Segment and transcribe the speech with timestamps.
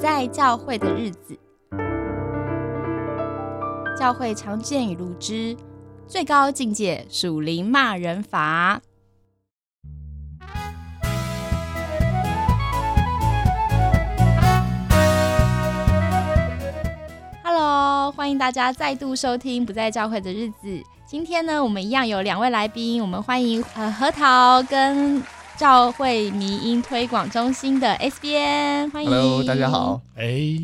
[0.00, 1.38] 在教会的日子，
[3.98, 5.54] 教会常见与录之
[6.06, 8.80] 最高境界属灵骂人法。
[17.44, 20.68] Hello，欢迎大家再度收听《不在教会的日子》。
[21.04, 25.22] 今天呢，我们一样有两位来宾，我们欢迎呃核桃跟
[25.56, 29.10] 教会迷音推广中心的 S 边，欢迎。
[29.10, 30.00] Hello，大家好。
[30.16, 30.58] 哎，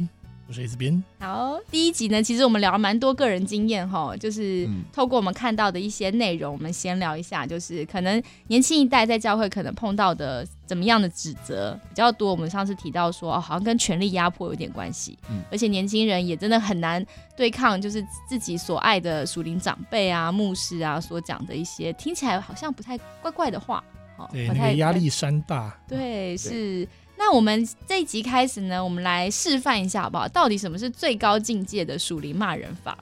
[0.48, 1.02] 我是 S 边。
[1.20, 12.30] 好，第一集呢，其实我们聊了蛮多个人经验哈，就是嗯透过我们看到的一些内容，我们先聊一下，就是可能年轻一代在教会可能碰到的怎么样的指责比较多。
[12.30, 17.04] 我们上次提到说，哦，好像跟权力压迫有点关系，嗯而且年轻人也真的很难
[17.36, 23.82] 对抗，就是自己所爱的属灵长辈啊、牧师啊所讲的一些听起来好像不太怪怪的话，
[24.16, 25.78] 哦对，那个压力山大。
[25.88, 26.86] 对，是。
[27.18, 30.28] 那我们这一集开始呢，我们来示范一下好不好？
[30.28, 32.96] 到底什么是最高境界的属灵骂人法？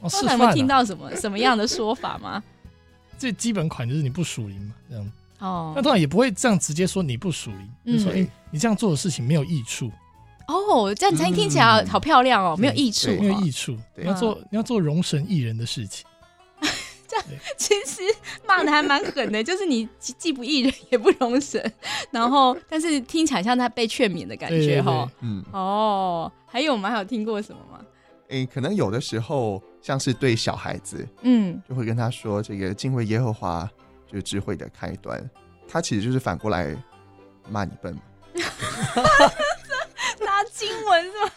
[0.00, 0.52] 哦，示范啊。
[0.52, 2.42] 听到什么什么样的说法吗？
[3.18, 5.12] 最基本款就是你不属灵嘛，这样。
[5.40, 9.90] 哦那当然也不会这样直接说你不属灵，嗯就说，哎，你这样做的事情没有益处，
[10.48, 13.40] 哦，这样听听起来好漂亮哦，没有益处对没有哦。
[13.42, 13.76] 益处。
[13.96, 16.06] 你要做，你要做容神益人的事情。
[17.56, 18.02] 其实
[18.46, 21.72] 骂的还蛮狠的， 就是你既既不义人也不容神，
[22.10, 25.10] 然后但是听起来像他被劝勉的感觉哈。
[25.20, 27.80] 嗯，哦，还有我们还有听过什么吗？
[28.28, 33.68] 诶，可能有的时候像是对小孩子，嗯，就会跟他说，这个敬畏耶和华
[34.06, 35.28] 就是智慧的开端。
[35.68, 36.76] 他其实就是反过来
[37.48, 38.00] 骂你笨嘛。
[40.20, 41.30] 拿经文是吗？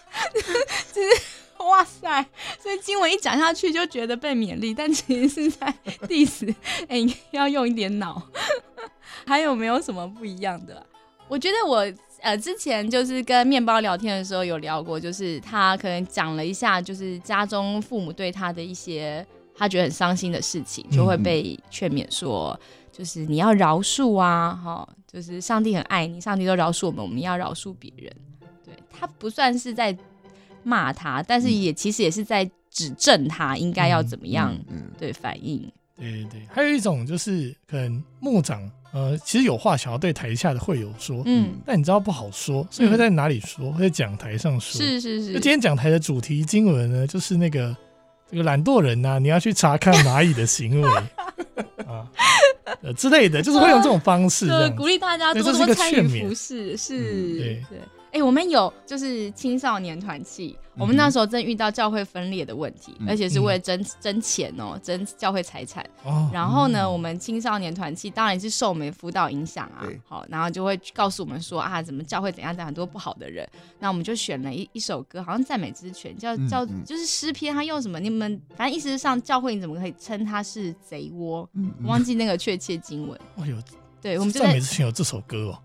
[0.93, 1.21] 就是
[1.65, 2.25] 哇塞，
[2.61, 5.73] 所以经文一讲下去就觉得被勉励，但其实是在
[6.07, 6.53] diss，
[6.87, 8.21] 哎、你要用一点脑。
[9.25, 10.85] 还有没有什么不一样的啊、
[11.27, 11.85] 我觉得我
[12.21, 19.25] 呃之前就是跟面包聊天的时候有聊过，就是他可能讲了一下，就是家中父母对他的一些
[19.55, 22.59] 他觉得很伤心的事情，就会被劝勉说，
[22.91, 28.11] 就是你要饶恕啊，哈，就是上帝很爱你，上帝都饶恕我们，我们要饶恕别人。
[28.65, 29.95] 对他不算是在
[30.63, 35.59] 骂他，但是也其实也是在指正他应该要怎么样、嗯，对反应。
[35.95, 43.71] 对对对，还有一种就是可能牧长，呃，其实有话想要对台下的会友说，嗯，但你知道不好说，所以会在哪里说？
[43.73, 44.81] 会在讲台上说。
[44.81, 47.75] 是是那今天讲台的主题经文呢，就是那个
[48.29, 50.89] 这个懒惰人呐、你要去查看蚂蚁的行为
[51.85, 52.09] 啊，
[52.81, 54.47] 呃之类的，就是会用这种方式。
[54.71, 57.63] 鼓励大家多多参与服饰，是，嗯对
[58.13, 58.19] 对。
[58.19, 65.83] 哎、我们有就是青少年团契，我们那时候正遇到教会分裂的问题，嗯而且是为了争争钱哦，争教会财产。
[66.03, 73.47] 哦，然后呢，我们青少年团契当然是受我们辅导影响啊，好，然后就会告诉我们说啊，怎么教会怎样怎样，很多不好的人。
[73.79, 77.99] 那我们就选了一一首歌，好像赞美之泉，叫叫就是诗篇，他用什么？
[77.99, 81.49] 你们反正意思是上，教会你怎么可以称它是贼窝？
[81.53, 83.19] 嗯我忘记那个确切经文。
[83.37, 83.57] 哎呦
[84.01, 85.59] 对，我们赞美之泉有这首歌哦，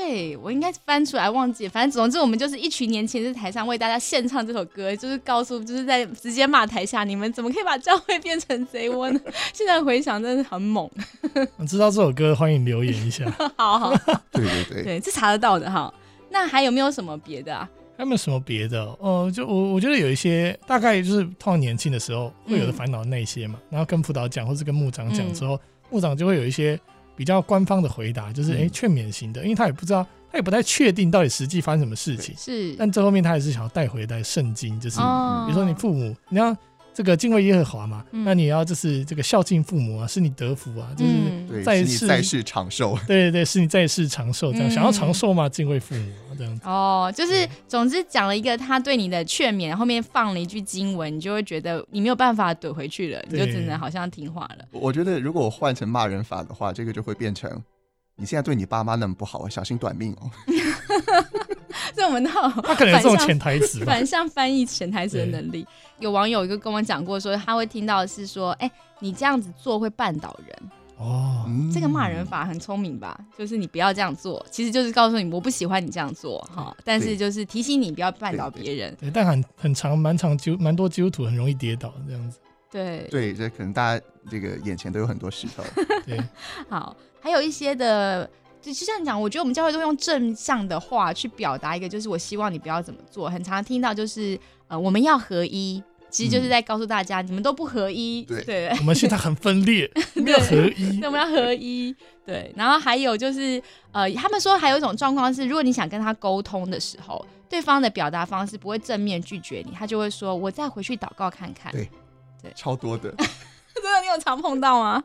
[0.00, 9.20] 对我应该翻出来忘记，反正总之我们就是一群年轻人在台上为大家献唱这首歌，就是告诉就是在直接骂台下你们怎么可以把教会变成贼窝呢？
[9.52, 10.88] 现在回想真的很猛，
[11.66, 13.24] 知道这首歌欢迎留言一下。
[13.56, 13.90] 好好
[14.30, 15.92] 对对对，对，这查得到的哈。
[16.30, 17.68] 那还有没有什么别的啊？
[17.96, 18.96] 还有没有什么别的哦？
[19.00, 25.60] 呃，就我我觉得有一些大概就是通常年轻的时候会有的嗯烦恼那些嘛，然后跟辅导讲或是跟牧长讲之后，
[25.90, 26.78] 牧长就会有一些
[27.18, 28.62] 比较官方的回答，就是嗯。
[28.62, 35.44] 哎劝勉型的，因为他也不知道，他也不太确定到底实际发生什么事情，是，但最后面他还是想要带回来圣经，就是哦。
[35.48, 36.56] 比如说你父母，你要
[36.98, 42.98] 这个敬畏耶和华嘛，嗯那你要就是这个孝敬父母啊，是你得福啊，就是、在世在世长寿。
[43.06, 46.62] 对对对，是你在世长寿，这样、嗯想要长寿嘛，敬畏父母啊，这样子。
[46.64, 54.64] 哦，就是对总之讲了一个他对你的劝勉，后面放了一句经文，你就会觉得你没有办法怼回去了，你就只能好像听话了。
[54.72, 57.48] 我觉得如果我换成骂人法的话，这个就会变成。
[58.16, 60.28] 你现在对你爸妈那么不好，小心短命哦。
[61.94, 63.84] 所以我们到他可能有这种反向潜台词。
[63.84, 65.66] 反向翻译潜台词的能力。
[65.98, 68.70] 有网友一个跟我讲过说，他会听到的是说，哎、
[69.00, 70.70] 你这样子做会绊倒人。
[70.96, 73.18] 哦，嗯这个骂人法很聪明吧？
[73.36, 78.96] 就是你不要这样做，其实就是告诉你我不喜欢你这样做哈，但是就是提醒你不要绊倒别人。
[79.00, 82.38] 对，但很很长，蛮长基蛮多基督徒很容易跌倒这样子。
[82.70, 85.62] 对，对，这可能大家这个眼前都有很多石头。
[86.04, 86.20] 对，
[86.68, 88.28] 好，还有一些的。
[88.60, 93.28] 就就像你讲，我觉得我们教会都用正向的话去表达一个，就是我希望你不要怎么做。
[93.30, 98.22] 很常听到就是呃，我们要合一，其实就是在告诉大家，你们都不合一。
[98.22, 101.06] 对对我们现在很分裂， 没有合一那，。
[101.06, 101.94] 我们要合一。
[102.26, 103.62] 对，然后还有就是，
[103.92, 111.88] 呃，他们说还有一种状况是，如果你想跟他沟通的时候，对方的表达方式不会正面拒绝你，他就会说：“我再回去祷告看看。”对
[112.42, 113.10] 对超多的。
[113.74, 115.02] 真的，你有常碰到吗？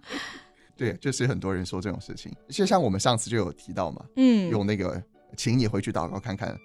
[0.76, 5.02] 对，就是很多人说这种事情，就像我们上次就有提到嘛，嗯，用那个
[5.38, 6.58] 请你回去祷告看看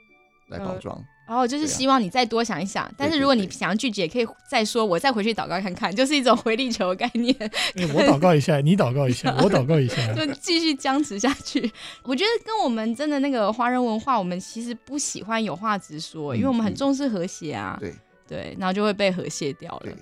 [0.49, 1.05] 来包呃装。
[1.29, 7.37] 然后就是希望你再多想一想，但是如果你想要拒绝，也可以再说，我再回去祷告看看，就是一种回力球的概念，
[7.77, 9.97] 哎我祷告一下，你祷告一下，我祷告一下。
[10.17, 11.71] 就继续僵持下去。
[12.03, 17.95] 我觉得跟我们真的那个华人文化，我们其实不喜欢有话直说，因为我们很嗯重视和谐啊，对
[18.27, 19.93] 对，然后就会被和谐掉了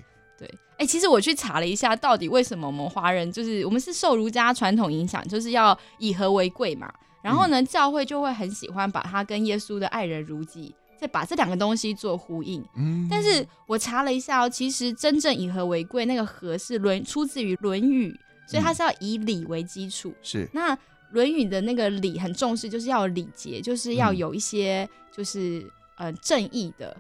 [0.79, 6.93] 哎、其实我去查了一下，到底为什么我们华人就是我们是受儒家传统影响，就是要以和为贵嘛。
[7.23, 12.65] 然后呢，教会就会很喜欢把它跟耶稣的爱人如己，再把这两个东西做呼应。
[12.77, 18.13] 嗯，但是我查了一下哦，其实真正以和为贵，那个和是论出自于《论语》，
[18.51, 20.15] 所以它是要以礼为基础。
[20.23, 20.77] 是那
[21.11, 26.97] 《论语》的那个礼很重视，就是要有礼节，就是要嗯有一些就是呃正义的、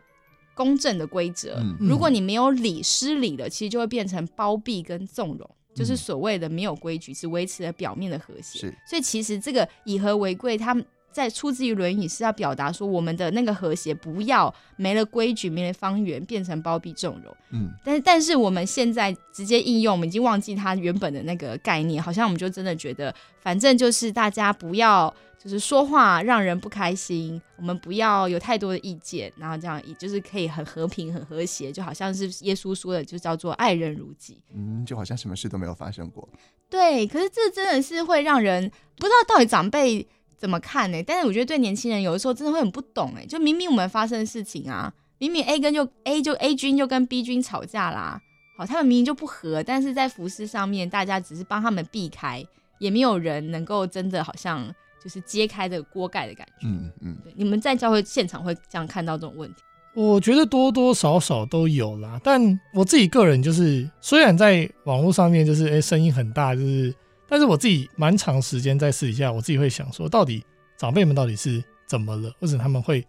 [0.56, 1.58] 公正的规则。
[1.60, 8.58] 嗯如果你没有理失礼了，其实就会变成包庇跟纵容，就是嗯所谓的没有规矩，只维持了表面的和谐。
[8.58, 10.84] 是所以其实这个以和为贵，他们
[11.16, 17.34] 在出自于《论语》，是要表达说我们的那个和谐不要没了规矩、没了方圆，变成包庇纵容。
[17.52, 34.38] 嗯但是但是我们现在直接应用，我们已经忘记它原本的那个概念，好像我们就真的觉得，反正就是大家不要就是说话让人不开心，我们不要有太多的意见，然后这样也就是可以很和平、很和谐，就好像是耶稣说的，就叫做爱人如己。
[34.54, 36.28] 嗯，就好像什么事都没有发生过。
[36.68, 38.68] 对，可是这真的是会让人
[38.98, 40.04] 不知道到底长辈
[40.36, 48.20] 怎么看呢、但是我觉得对年轻人有的时候真的会很不懂哎、就明明我们发生的事情啊，明明 A 跟就 A 就 A 君就跟 B 君吵架啦，
[48.58, 52.44] 好，他们明明就不和，但是在服饰上面大家只是帮他们避开，
[52.78, 54.66] 也没有人能够真的好像
[55.02, 56.66] 就是揭开这个锅盖的感觉。
[56.66, 59.62] 嗯嗯，对，你们在教会现场会这样看到这种问题？
[59.94, 66.94] 我觉得多多少少都有啦，但我自己个人就是，虽然在网络上面就是哎、诶声音很大，就是，
[67.28, 70.44] 但是我自己蛮长时间在私底下，我自己会想说，到底
[70.76, 73.04] 长辈们到底是怎么了，或者他们会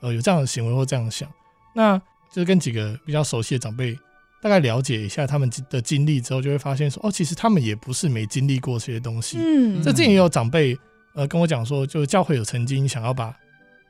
[0.00, 1.30] 呃有这样的行为或这样想，
[1.74, 1.98] 那
[2.32, 3.98] 就是跟几个比较熟悉的长辈
[4.42, 9.82] 大概了解一下他们的经历之后，就会发现说，哦，其实他们也不是没经历过这些东西，嗯。
[9.82, 10.76] 这之前也有长辈
[11.14, 13.34] 呃跟我讲说，就是教会有曾经想要把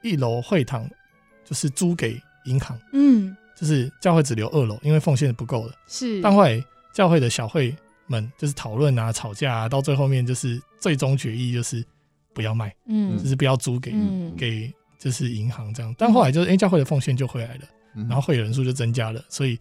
[0.02, 0.88] 一楼会堂
[1.44, 5.74] 就是租给银行，嗯，就是教会只留二楼，因为奉献是不够的。
[5.86, 6.62] 是，但后来
[6.92, 7.74] 教会的小会
[8.06, 11.84] 们就是讨论啊、吵架啊，到最后面就是最终决议就是
[12.32, 15.94] 不要卖，嗯就是不要租给、嗯给就是银行这样。
[15.98, 17.62] 但后来就是哎、诶教会的奉献就回来了，
[17.94, 19.58] 嗯然后会员人数就增加了，所以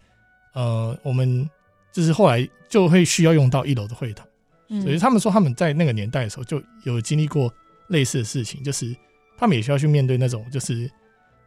[0.54, 1.48] 呃我们
[1.92, 4.26] 就是后来就会需要用到一楼的会堂。
[4.68, 7.52] 嗯所以他们说他们在那个年代的时候就有经历过
[7.88, 8.96] 类似的事情，就是
[9.36, 10.90] 他们也需要去面对那种就是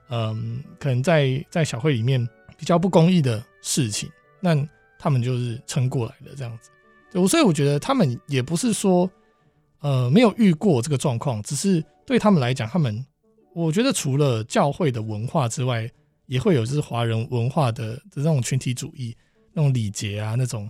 [0.10, 2.24] 嗯，可能在在小会里面
[2.58, 4.08] 比较不公义的事情，
[4.40, 4.56] 那
[5.00, 6.70] 他们就是撑过来的这样子。
[7.16, 9.10] 对，所以我觉得他们也不是说
[9.80, 13.06] 呃没有遇过这个状况，只是对他们来讲，他们
[13.54, 15.90] 我觉得除了教会的文化之外，
[16.26, 19.16] 也会有就是华人文化的这种群体主义、
[19.54, 20.70] 那种礼节啊，那种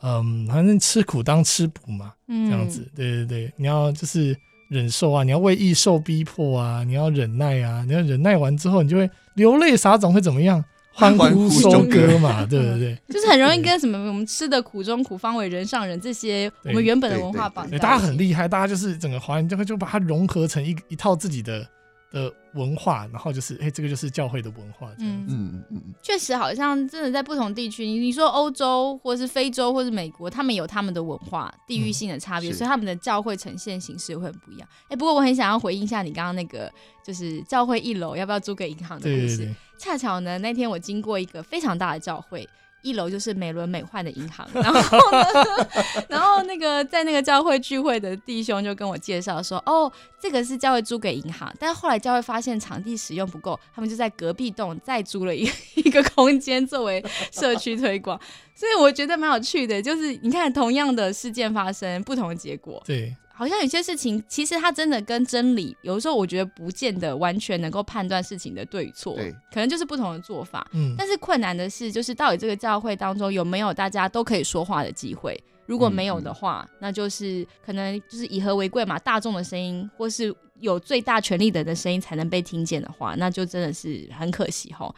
[0.00, 2.90] 嗯，反正吃苦当吃补嘛，这这样子。
[2.96, 4.34] 对对对，你要就是
[4.68, 10.64] 忍受啊，你要为义受逼迫啊，你要忍耐啊，你要忍耐完之后，你就会流泪撒种，会怎么样？
[10.92, 12.96] 欢欢呼呼收收割割嘛， 对不对？
[13.08, 17.82] 就是很容易跟什么我们吃的苦中苦，方为人上人这些我们原本的文化绑在对，一起。
[17.82, 21.66] 大家很厉害，大家就是整个华人就会就把它融合成一一套自己的
[22.12, 25.24] 的文化，然后就是哎、这个就是教会的文化，嗯。
[25.26, 34.68] 嗯嗯嗯，确实好像真的在不同地区，你你说欧洲或是非洲或是美国，他们有他们的文化地域性的差别，是所以他们的教会呈现形式会很不一样。
[34.88, 36.70] 哎、不过我很想要回应一下你刚刚那个，
[37.02, 39.50] 就是教会一楼要不要租给银行的故事。
[39.78, 42.48] 恰巧呢，那天我经过一个非常大的教会，
[42.82, 45.24] 一楼就是美轮美奂的银行， 然后呢，
[46.08, 58.20] 然后那个在那个教会聚会的弟兄就跟我介绍说，哦，这个是教会租给银行，但是后来教会发现场地使用不够，他们就在隔壁栋再租了一一个空间作为社区推广，
[58.54, 63.16] 所以我觉得蛮有趣的，就是你看同样的事件发生，不同的结果，对。
[63.42, 70.64] 好像有些事情，其实它真的跟真理，有的时候我觉得不见得完全能够判断事情的对错，对可能就是不同的做法。
[70.72, 75.36] 嗯，但是困难的是，就是到底这个教会当中有没有大家都可以说话的机会？
[75.66, 84.94] 如果没有的话，那就是可能就是以和为贵嘛，大众的声音或是有最大权力的人的声音才能被听见的话，那就真的是很可惜吼。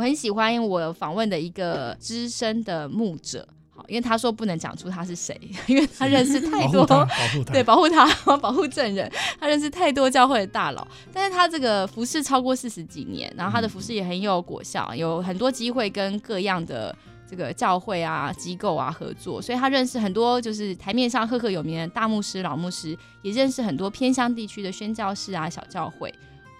[0.00, 5.38] 我很喜欢我访问的一个资深的牧者，好，因为他说不能讲出他是谁，
[5.68, 9.12] 因为他认识太多保护他，保护他，对，保护他， 保护证人。
[9.38, 16.96] 他认识太多教会的大佬，但是他这个服饰超过四十几年，然后他的服饰也很有果效，有很多机会跟各样的
[17.28, 26.10] 这个教会啊、机构啊合作，所以他认识很多就是台面上赫赫有名的大牧师、老牧师，也认识很多偏乡地区的宣教士啊、小教会。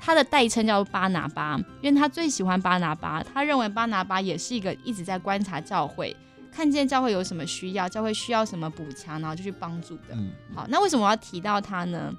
[0.01, 6.17] 他的代称叫巴拿巴，因为他最喜欢巴拿巴，他认为巴拿巴也是一个一直在观察教会。
[6.53, 10.15] 看见教会有什么需要，教会需要什么补强，然后就去帮助的。
[10.15, 12.13] 嗯，好，那为什么我要提到他呢？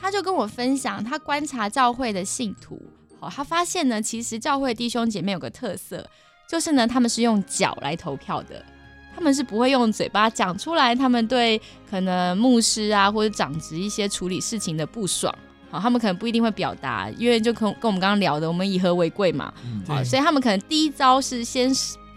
[0.00, 2.80] 他就跟我分享，他观察教会的信徒，
[3.18, 6.08] 好，他发现呢，其实教会弟兄姐妹有个特色，
[6.48, 8.64] 就是呢，他们是用脚来投票的，
[9.12, 11.60] 他们是不会用嘴巴讲出来，他们对
[11.90, 15.36] 可能牧师啊或者长职一些处理事情的不爽，
[15.70, 21.70] 好，他们可能不一定会表达，因为就跟跟我们刚刚聊的，我们以和为贵嘛，嗯好，所以他们可能第一招是先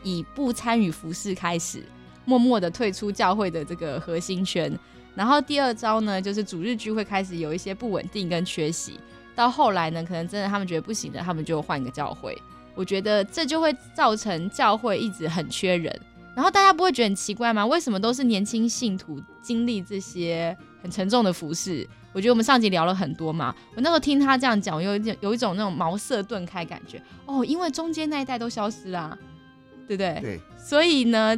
[0.04, 1.84] 以不参与服饰开始，
[2.26, 4.72] 默默的退出教会的这个核心圈。
[5.14, 8.98] 然后第二招呢，就是主日聚会开始有一些不稳定跟缺席，
[9.36, 12.38] 到后来呢，可能真的他们觉得不行的，他们就换一个教会。
[12.74, 15.94] 我觉得这就会造成教会一直很缺人。
[16.34, 17.66] 然后大家不会觉得很奇怪吗？
[17.66, 21.86] 为什么都是年轻信徒经历这些很沉重的服饰？
[22.14, 27.02] 我觉得我们上集聊了很多嘛，我那时候听他这样讲，我有一点有一种那种茅塞顿开感觉。
[27.26, 29.18] 哦，因为中间那一代都消失啦、
[29.88, 30.20] 对不对？
[30.22, 31.38] 对，所以呢，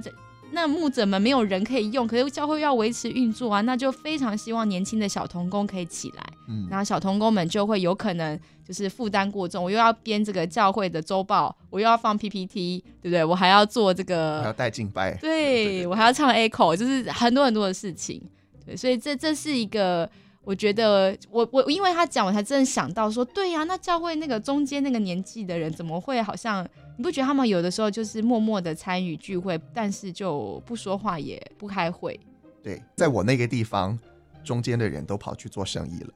[0.51, 13.23] 那牧者们没有人可以用，可是教会要维持运作啊，那就非常希望年轻的小童工可以起来，嗯然后小童工们就会有可能就是负担过重，我又要编这个教会的周报，我又要放 PPT，对不对？
[13.23, 18.19] 我还要做这还要个，带敬拜，对我还要唱 echo，就是很多很多的事情，
[18.65, 20.09] 对，所以这这是一个。
[20.43, 32.19] 我觉得我我因为他讲，我才真的想到说，对呀、那教会那个中间那个年纪的人，怎么会好像你不觉得他们有的时候就是默默的参与聚会，但是就不说话也不开会？
[32.61, 33.97] 对，在我那个地方，
[34.43, 36.13] 中间的人都跑去做生意了，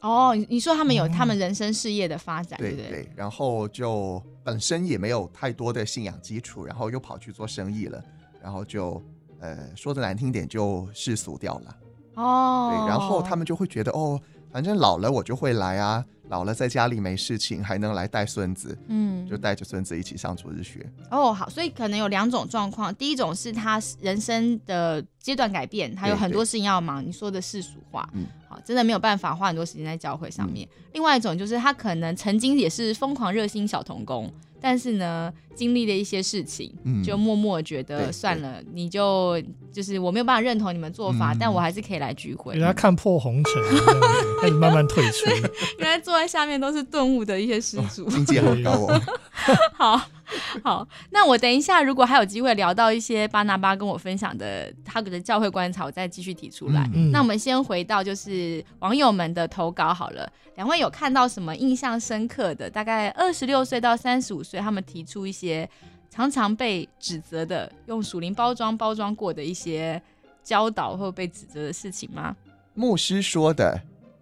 [0.00, 2.88] 哦，你你说他们有哦他们人生事业的发展，对不对？
[2.88, 8.02] 对对，然后就本身也没有太多的信仰基础，然后又跑去做生意了，
[8.42, 9.00] 然后就
[9.38, 11.76] 呃说的难听点就世俗掉了，
[12.20, 14.20] 哦，对，然后他们就会觉得哦，
[14.52, 19.10] 反正老了我就会来啊，老了在家里没事情还能来带孙子，嗯。
[19.30, 28.26] 就带着孙子一起上主日学，哦好，所以可能有两种状况，第一种是他人生的阶段改变，他有很多事情要忙，你说的世俗化，嗯。
[28.48, 30.68] 好，真的没有办法花很多时间在教会上面。
[30.94, 34.28] 另外一种就是他可能曾经也是疯狂热心小童工，
[34.60, 39.40] 但是呢，经历了一些事情，嗯就默默觉得算了，你就
[39.72, 43.54] 就是我没有办法认同你们做法，嗯但我还是可以来聚会人家看破红尘，
[44.42, 45.30] 开始慢慢退出。
[45.78, 48.08] 原来坐在下面都是顿悟的一些施主。
[48.10, 49.00] 境界好高哦。
[49.74, 50.00] 好
[50.62, 56.88] 好，那我等一下，如果还有机会聊到一些巴拿巴跟我分享的他的教会观察，我再继续提出来。
[56.94, 60.30] 嗯，那我们先回到就是网友们的投稿好了。
[60.56, 62.68] 两位有看到什么印象深刻的？
[62.68, 65.68] 大概二十六岁到三十五岁，他们提出一些
[66.10, 70.00] 常常被指责的，用属灵包装包装过的一些
[70.42, 72.36] 教导或被指责的事情吗？
[72.74, 73.80] 牧师说的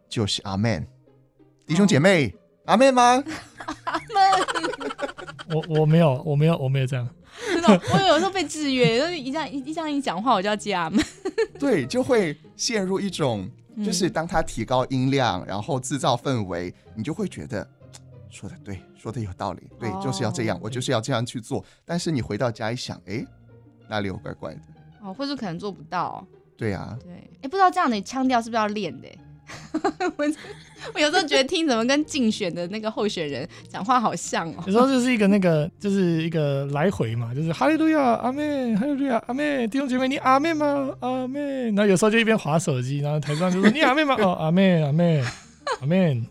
[0.08, 0.86] 就是阿门，
[1.66, 2.34] 弟兄姐妹，
[2.68, 3.24] 阿妹吗？
[3.84, 4.04] 阿妹
[5.54, 7.08] 我我没有，我没有，我没有这样。
[7.46, 11.02] 真的，我有时候被制约，就是一这样一一这样一讲话，我就要接阿妹。
[11.58, 17.66] 对，就会陷入一种，嗯就是当他提高音量，然后制造氛围，你就会觉得
[18.28, 21.64] 说的对，说的有道理，对，哦就是要这样，我就是要这样去做。
[21.86, 23.24] 但是你回到家一想，哎，
[23.88, 24.60] 哪里有怪怪的？
[25.00, 26.22] 哦，或者可能做不到。
[26.54, 29.08] 对啊，对，哎，不知道这样的腔调是不是要练的？
[30.16, 30.24] 我
[30.94, 34.64] 我有时候觉得听怎么跟竞选的那个候选人讲话好像哦。
[34.66, 40.90] 有时候就是一个那个，就是一个来回嘛，就是哈利路亚，阿妹，哈利路亚，阿妹，弟兄姐妹，你阿妹吗？
[41.00, 41.66] 阿妹。
[41.68, 44.16] 然后有时候就一边划手机，然后台上就说你阿妹吗？
[44.18, 45.22] 哦，阿妹，阿妹，
[45.80, 46.22] 阿妹，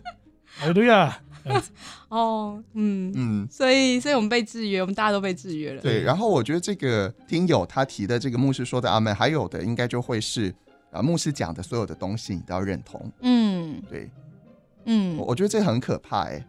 [0.57, 1.19] 哈利路亚。
[2.09, 5.81] 哦，嗯，嗯，所以所以我们被制约，我们大家都被制约了。
[5.81, 6.01] 对。
[6.01, 10.53] 然后我觉得这个听友他提的这个牧师说的阿妹，还有的应该就会是
[10.91, 13.11] 啊，牧师讲的所有的东西你都要认同。
[13.21, 13.81] 嗯。
[13.89, 14.09] 对。
[14.85, 15.17] 嗯。
[15.17, 16.45] 我，我觉得这很可怕哎，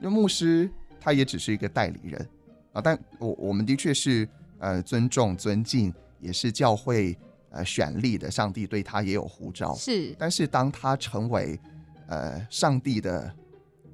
[0.00, 2.28] 因为牧师他也只是一个代理人
[2.72, 4.28] 啊，但我我们的确是
[4.58, 7.16] 呃尊重尊敬，也是教会
[7.50, 9.74] 呃选立的，上帝对他也有呼召。
[9.74, 10.14] 是。
[10.18, 11.58] 但是当他成为
[12.06, 13.32] 呃上帝的，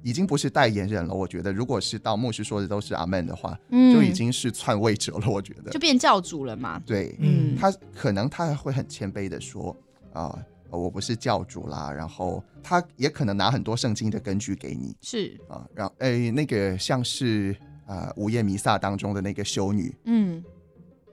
[0.01, 1.13] 已经不是代言人了。
[1.13, 5.29] 我觉得，如果是到牧师说的都是阿门的话，嗯就已经是篡位者了。
[5.29, 6.81] 我觉得就，变教主了嘛。
[6.85, 9.75] 对嗯他可能他会很谦卑的说
[10.13, 10.37] 啊、
[10.69, 11.91] 我不是教主啦。
[11.91, 17.55] 然后他也可能拿很多圣经的根据给你是，啊，然后诶那个像是
[17.87, 20.43] 呃午夜弥撒当中的那个修女，嗯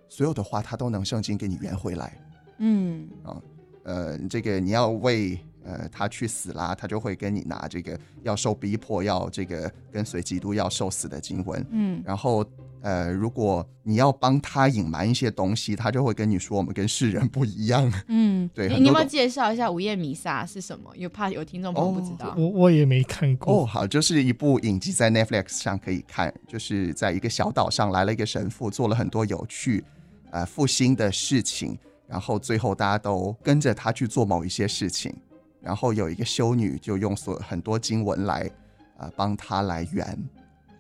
[0.09, 2.19] 所有的话他都能圣经给你圆回来。
[2.59, 3.37] 嗯啊
[3.85, 11.66] 呃，这个你要为呃他去死啦，他就会跟你拿这个要受逼迫，要这个跟随基督要受死的经文。
[11.70, 12.44] 嗯然后
[12.82, 17.92] 呃，如果你要帮他隐瞒一些东西，他就会跟你说我们跟世人不一样。
[18.06, 20.88] 嗯， 对你你要不要介绍一下午夜弥撒是什么？
[20.96, 22.32] 有怕有听众朋友不知道。
[22.38, 29.82] 我我也没看过哦，好，就是一部影集在 Netflix 上可以看，就是在一个小岛上来了一个神父，做了很多有趣
[30.30, 35.12] 呃复兴的事情，然后最后大家都跟着他去做某一些事情，
[35.66, 38.49] 然后有一个修女就用所很多经文来
[38.99, 40.16] 呃帮他来圆，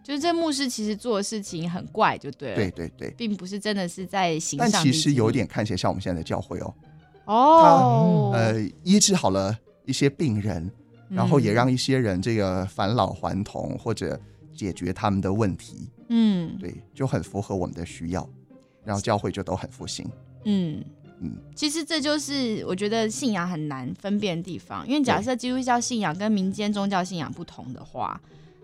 [0.00, 2.54] 就是这牧师其实做的事情很怪，就对了。
[2.54, 4.70] 对，对对，并不是真的是在行但。
[4.70, 6.74] 其实有点看起来像我们现在的教会哦，
[7.26, 10.70] 哦，呃，医治好了一些病人，
[11.08, 14.16] 然后也嗯让一些人这个返老还童或者
[14.54, 16.56] 解决他们的问题，嗯。
[16.60, 18.24] 对，就很符合我们的需要，
[18.84, 20.08] 然后教会就都很复兴。
[20.44, 20.84] 嗯
[21.20, 28.20] 嗯，其实这就是我觉得信仰很难分辨的地方，因为假设基督教信仰跟民间宗教信仰不同的话，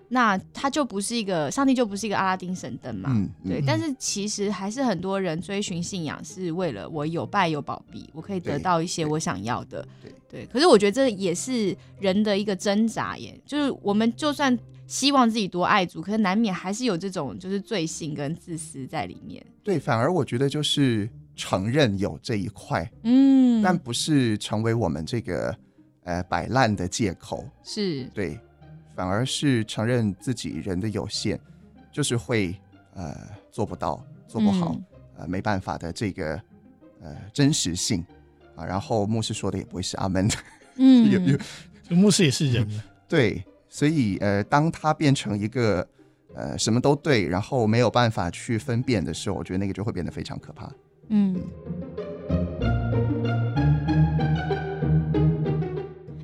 [0.09, 3.11] 那它就不是一个上帝就不是一个阿拉丁神灯嘛。
[3.15, 9.87] 嗯，对，嗯但是其实还是很多人追寻信仰是为了我有拜有保庇，我可以得到一些我想要的。
[10.03, 19.43] 对对，可是我觉得这也是人的一个挣扎耶，就是我们就算希望自己多爱主，可是难免还是有这种就是罪性跟自私在里面。
[19.63, 25.57] 对，反而我觉得就是承认有这一块，嗯，但不是成为我们这个
[26.05, 27.49] 呃摆烂的借口。
[27.63, 28.05] 是。
[28.15, 28.39] 对，
[28.95, 31.39] 反而是承认自己人的有限，
[31.91, 32.55] 就是会
[32.95, 33.17] 呃
[33.51, 34.85] 做不到、做不好、嗯。
[35.19, 36.41] 呃没办法的这个
[37.01, 38.05] 呃真实性。
[38.55, 38.65] 啊。
[38.65, 40.35] 然后牧师说的也不会是阿门的，
[40.77, 41.39] 嗯，有 有。
[41.83, 42.63] 就牧师也是人。
[42.63, 45.87] 啊， 对，所以呃，当他变成一个
[46.35, 50.71] 呃什么都对，然后没有办法去分辨的时候，我觉得那个就会变得非常可怕。
[51.15, 51.37] 嗯。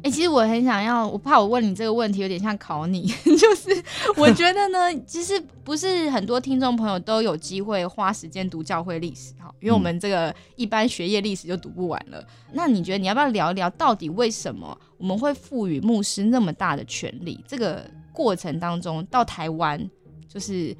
[0.03, 3.85] 哎、其实我很想要，我怕我问你这个问题有点像考你， 就是
[4.17, 12.25] 我 觉得呢，其实不是很多听众朋友都有机会花时间读教会历史哈，因为我们这个一般学业历史就读不完了。
[12.55, 17.45] 那你觉得你要不要聊一聊，到底为什么我们会赋予牧师那么大的权利？
[17.47, 19.79] 这个过程当中，到台湾
[20.27, 20.75] 就是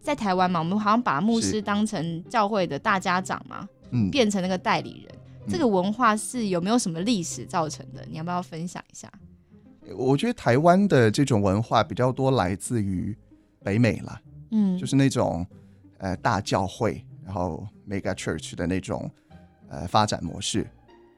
[0.00, 5.18] 在台湾嘛，我们好像把牧师是当成教会的大家长嘛，嗯，变成那个代理人。
[5.48, 8.04] 这个文化是有没有什么历史造成的？
[8.08, 9.10] 你要不要分享一下？
[9.96, 13.16] 我觉得台湾的这种文化比较多来自于
[13.64, 15.44] 北美啦，嗯，就是那种
[15.98, 19.10] 呃大教会，然后 mega church 的那种
[19.68, 20.64] 呃发展模式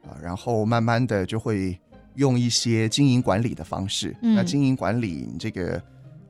[0.03, 1.79] 啊、然后慢慢的就会
[2.15, 4.15] 用一些经营管理的方式。
[4.21, 5.81] 嗯那经营管理你这个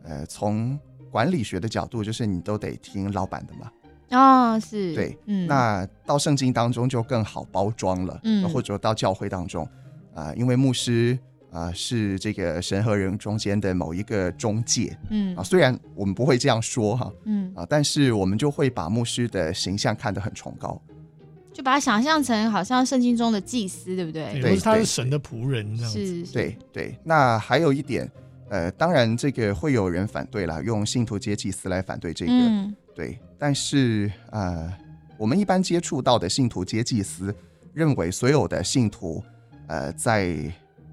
[0.04, 0.78] 呃从
[1.14, 3.72] 管理学的角度，就是你都得听老板的嘛。
[4.10, 9.68] 哦，是，对，嗯，那到圣经当中就更好包装了，嗯或者到教会当中
[10.16, 11.18] 啊、因为牧师
[11.52, 20.82] 啊、是这个神和人中间的某一个中介嗯啊，虽然我们不会这样说哈嗯，啊，但是我们就会把牧师的形象看得很崇高。
[21.54, 24.42] 就把它想象成好像圣经中的祭司，对不对？
[24.42, 26.26] 对他是神的仆人这样子。
[26.26, 28.10] 是对，对，那还有一点，
[28.54, 34.72] 呃，当然这个会有人反对啦，用信徒接祭司来反对这个，嗯对，但是呃，
[35.18, 37.34] 我们一般接触到的信徒接祭司，
[37.74, 39.24] 认为所有的信徒，
[39.66, 40.36] 呃，在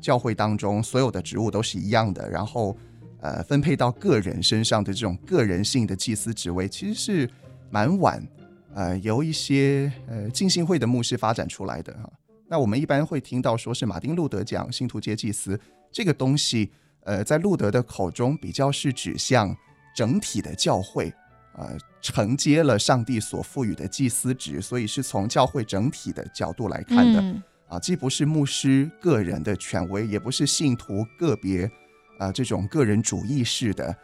[0.00, 2.74] 教会当中所有的职务都是一样的，然后
[3.20, 7.30] 呃，分配到个人身上的这种个人性的祭司职位，其实是
[7.68, 8.26] 蛮晚，
[8.72, 12.10] 呃，由一些呃浸信会的牧师发展出来的哈。
[12.48, 15.60] 那我们一般会听到说是马丁路德讲信徒接祭司
[15.92, 16.70] 这个东西，
[17.04, 19.56] 呃，在路德的口中比较是指向
[19.94, 21.12] 整体的教会。
[21.54, 31.70] 呃，承接了上帝所赋予的祭司职，所以是从教会整体的角度来看的、嗯啊，既不是牧师个人的权威，也不是信徒个别
[32.18, 33.94] 啊这种个人主义式的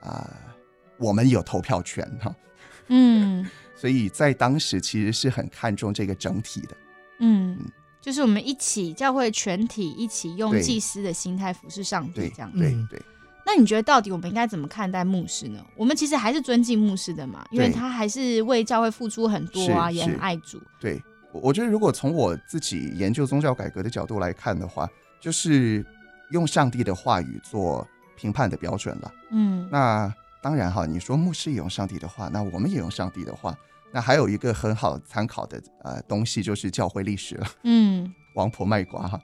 [0.00, 0.28] 啊，
[0.98, 2.34] 我们有投票权哈、
[2.88, 6.76] 嗯 所以在当时其实是很看重这个整体的。
[7.20, 7.56] 嗯，
[8.06, 12.48] 就是我们一起教会全体一起用祭司的心态服侍上帝，这样。
[12.52, 13.02] 子对对，
[13.44, 15.60] 那你觉得到底我们应该怎么看待牧师呢？
[15.74, 20.62] 我们其实还是尊敬牧师的嘛，因为他还是为教会付出很多啊，也很爱主。
[20.78, 24.88] 对，我我觉得如果从我自己研究宗教改革的角度来看的话，
[25.20, 25.84] 就是
[26.30, 27.84] 用上帝的话语做
[28.16, 29.12] 评判的标准了。
[29.32, 33.52] 嗯那当然哈，你说牧师也用上帝的话，那我们也用上帝的话。
[33.96, 39.18] 那还有一个很好参考的呃东西，就是教会历史了，嗯王婆卖瓜哈，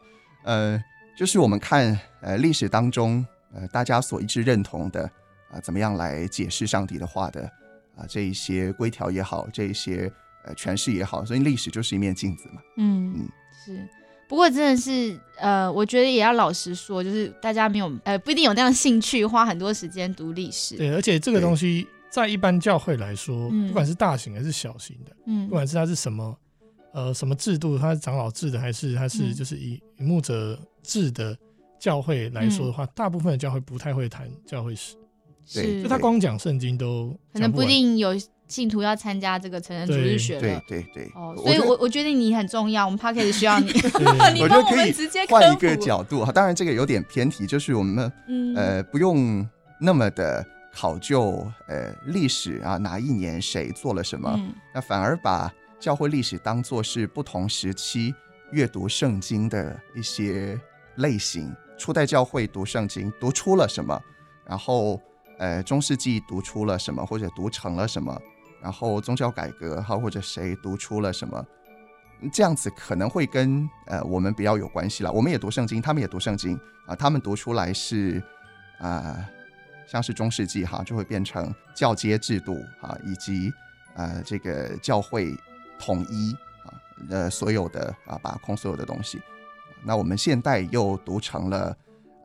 [0.45, 0.83] 呃，
[1.15, 5.03] 就是我们看呃历史当中呃大家所一致认同的
[5.51, 7.43] 啊、怎么样来解释上帝的话的
[7.95, 10.11] 啊、这一些规条也好，这一些
[10.47, 12.63] 呃诠释也好，所以历史就是一面镜子嘛。
[12.79, 13.29] 嗯嗯，
[13.63, 13.87] 是。
[14.27, 20.79] 不过真的是，呃，我觉得也要老实说，就是大家没有，呃，不一定有那样兴趣，花很多时间读历史。
[20.79, 23.69] 对，而且这个对东西在一般教会来说，嗯。
[23.69, 25.49] 不管是大型还是小型的，嗯。
[25.49, 26.37] 不管是它是什么
[26.93, 29.35] 呃什么制度，它是长老制的，还是它是嗯。
[29.35, 31.37] 就是以以牧者制的
[31.81, 34.95] 教会来说的话，大部分的教会不太会谈教会史，
[35.53, 38.11] 对是就他光讲圣经都可能不一定有
[38.47, 40.63] 信徒要参加这个成人主日学对了。
[40.69, 43.67] 对对，哦，所以我我觉得你很重要，我们 p a r k e 需要你，
[44.35, 48.55] 你帮我我觉得可以们直接换一个角度哈，当然这个有点偏题，就是我们嗯。
[48.55, 49.49] 呃不用
[49.81, 58.15] 那么的考究呃历史啊哪一年谁做了什么，嗯那反而把教会历史当做是不同时期
[58.53, 60.59] 阅读圣经的一些
[60.97, 61.55] 类型。
[61.79, 64.01] 初代教会读圣经读出了什么，
[64.47, 65.01] 然后
[65.39, 68.17] 呃中世纪读出了什么，或者读成了什么，
[68.63, 71.45] 然后宗教改革哈或者谁读出了什么，
[72.33, 75.11] 这样子可能会跟呃我们比较有关系了。
[75.11, 76.57] 我们也读圣经，他们也读圣经
[76.87, 78.23] 啊，他们读出来是
[78.79, 79.29] 啊、呃
[79.87, 83.53] 像是中世纪哈，就会变成教阶制度啊，以及
[83.95, 85.37] 呃这个教会
[85.79, 86.33] 统一
[86.65, 86.73] 啊
[87.11, 89.21] 呃所有的啊把控所有的东西。
[89.85, 91.77] 那我们现代又读成了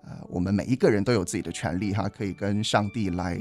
[0.03, 3.37] 呃我们每一个人都有自己的权利哈，可以跟上帝来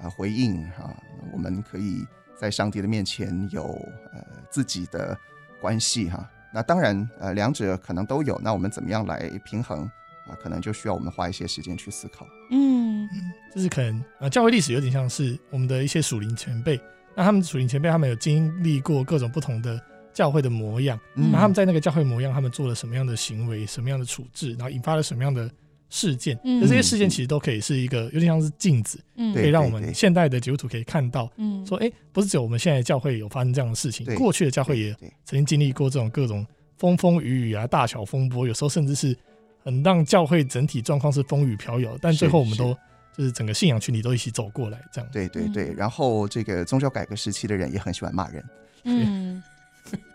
[0.00, 0.94] 呃回应啊，
[1.32, 2.06] 我们可以
[2.38, 3.64] 在上帝的面前有
[4.12, 5.18] 呃自己的
[5.60, 6.28] 关系哈。
[6.52, 9.90] 那当然呃两者可能都有，那我们怎么样来平衡
[10.26, 10.34] 啊？
[10.40, 12.26] 可能就需要我们花一些时间去思考。
[12.50, 13.08] 嗯。
[13.54, 16.80] 就是可能呃教会历史有点像是我们的一些属灵前辈，
[17.14, 19.80] 那他们属灵前辈他们有经历过各种不同的
[20.12, 21.30] 教会的模样，嗯。
[21.30, 25.48] 那他们在那个教会模样，他们做了什么样的行为，什么样的处置，然后引发了什么样的
[25.90, 26.60] 事件，嗯。
[26.60, 29.32] 就这些事件其实都可以是一个有点像是镜子，嗯。
[29.34, 31.64] 可以让我们现代的基督徒可以看到，嗯。
[31.66, 34.92] 说，哎，不是只有我们现在的教会有发生这样的事情对，过去的教会也
[35.24, 36.44] 曾经经历过这种各种
[36.78, 39.16] 风风雨雨啊、大小风波，有时候甚至是
[39.64, 42.76] 很让教会整体状况是风雨飘摇，但最后我们都
[43.16, 45.10] 就是整个信仰群体都一起走过来，这样。
[45.10, 48.44] 对对对，嗯然后这个宗教改革时期的人也很喜欢骂人，
[48.84, 49.42] 嗯，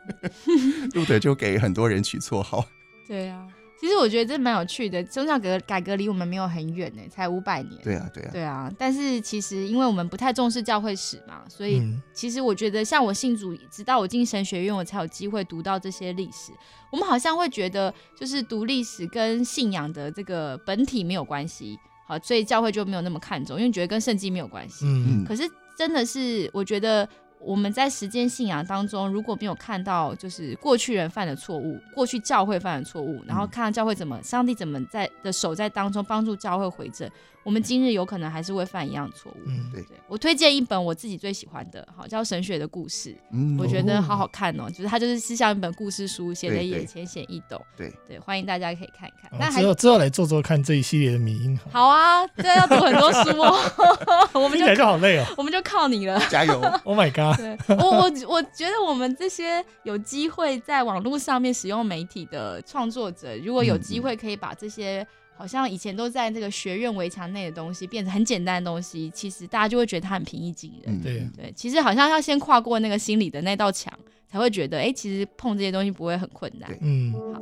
[0.94, 2.64] 路德就给很多人取绰号。
[3.08, 3.48] 对啊。
[3.80, 7.82] 其实我觉得这蛮有趣的，宗教改革改革离我们没有很远呢，才五百年。
[7.82, 16.52] 对啊对啊，对啊，但是其实因为我们不太重视教会史嘛，所以嗯，其实我觉得，像我信主，直到我进神学院，我才有机会读到这些历史。
[16.92, 24.86] 我们好像会觉得，就是读历史跟信仰的这个本体没有关系，好，所以教会就没有那么看重，因为觉得跟圣经没有关系。
[24.86, 25.44] 嗯，可是
[25.78, 27.08] 真的是，我觉得
[27.40, 37.10] 我们在实践信仰当中，如果没有看到就是过去人犯的错误，过去教会犯的错误，然后看到教会怎么，上帝怎么在的手在当中帮助教会回正，
[37.50, 39.38] 我们今日有可能还是会犯一样的错误。
[39.48, 47.60] 嗯，对对我推荐一本我自己最喜欢的，好叫《神学的故事》，嗯我觉得好好看哦，就是它就是是像一本故事书，写的也浅显易懂。
[47.76, 49.32] 对对，欢迎大家可以看一看。
[49.32, 55.26] 好那还之后之后来做做看这一系列的迷音，好，好啊，对，要读很多书哦， 我们就听起来就好累哦。
[55.36, 56.22] 我们就靠你了。
[56.30, 57.36] 加油！Oh my god！
[57.36, 65.06] 对我我我觉得我们这些有机会在网络上面使用媒体的创作者，如果有嗯机会可以把这些
[65.40, 71.00] 好像以前都在这个学院围墙内的东西，变成很简单的东西，其实大家就会觉得它很平易近人。
[71.00, 71.26] 嗯，对。
[71.34, 73.98] 对，其实好像要先跨过那个心理的那道墙，
[74.28, 77.40] 才会觉得，哎、其实碰这些东西不会很困难嗯，好，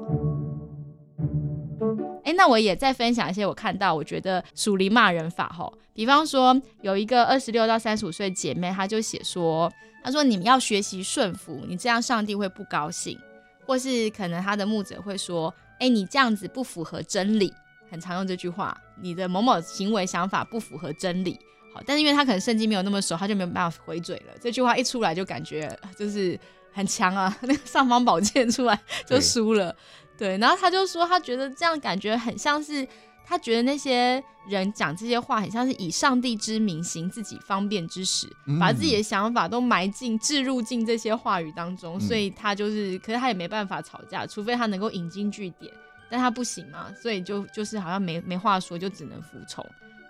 [2.24, 13.18] 哎、那我也再分享一些我看到我觉得属灵骂人法吼，比方说有一个二十六到三十五岁姐妹，她就写说，她说你们要学习顺服，你这样上帝会不高兴，
[13.66, 17.52] 或是可能她的牧者会说，哎、你这样子不符合真理，
[17.90, 21.40] 很常用这句话，你的某某行为想法不符合真理。
[21.74, 24.34] 好，但是因为他可能圣经没有那么熟，他就没有办法回嘴了。
[24.42, 26.40] 这句话一出来就感觉就是
[26.72, 29.76] 很强啊，那个尚方宝剑出来就输了。
[30.18, 32.88] 对，然后他就说，他觉得这样感觉很像是，
[33.24, 45.72] 他觉得那些人讲这些话，很像是以上帝之名行自己方便之实，嗯把自己的想法都埋进、置入进这些话语当中，嗯所以他就是，可是他也没办法吵架，除非他能够引经据典，
[46.10, 49.66] 但他不行嘛，所以就就是好像没没话说，就只能服从。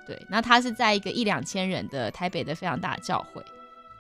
[0.06, 3.44] 对，那他是在一个一两千人的台北的非常大的教会。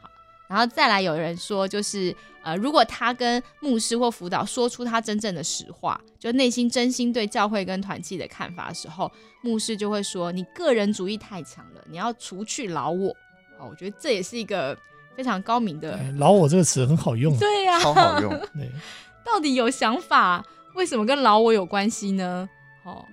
[0.01, 0.09] 好，
[0.47, 13.09] 然后再来有人说，就是呃，如果他跟牧师或辅导说出他真正的实话，就内心真心对教会跟团契的看法的时候，牧师就会说：“你个人主义太强了，你要除去老我。”
[13.59, 14.77] 哦，我觉得这也是一个
[15.15, 15.95] 非常高明的。
[15.95, 18.29] 哎老我这个词很好用，对呀、超好用。
[18.55, 18.71] 对，
[19.25, 20.45] 到底有想法，
[20.77, 22.47] 为什么跟老我有关系呢？
[22.83, 23.03] 哦，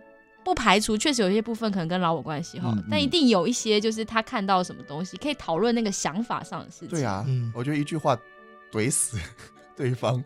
[0.44, 6.88] 不排除确实有一些部分可能跟老我关系哈，嗯嗯但一定有一些就是他看到什么东西，可以讨论那个想法上的事情。
[6.88, 8.16] 对啊，嗯我觉得一句话
[8.70, 9.18] 怼死
[9.76, 10.22] 对方。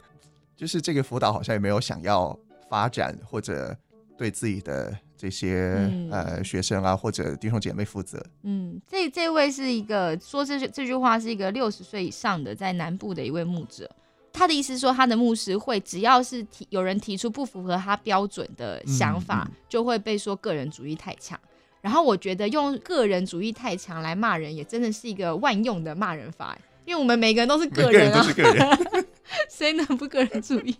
[0.56, 2.36] 就是这个辅导好像也没有想要
[2.68, 3.76] 发展或者
[4.16, 8.20] 对自己的这些、嗯呃学生啊或者弟兄姐妹负责。
[8.42, 13.88] 嗯，这这位是一个说这这句话是一个六十岁以上的在南部的一位牧者，
[14.32, 21.38] 他的意思是说他的牧师会只要是提有人提出不符合他标准的想法，嗯嗯就会被说个人主义太强。
[21.80, 29.06] 然后我觉得用个人主义太强来骂人，也真的是一个万用的骂人法，因为我们每个人都是每个人都个人啊，是个人，
[29.48, 30.76] 谁能不个人主义？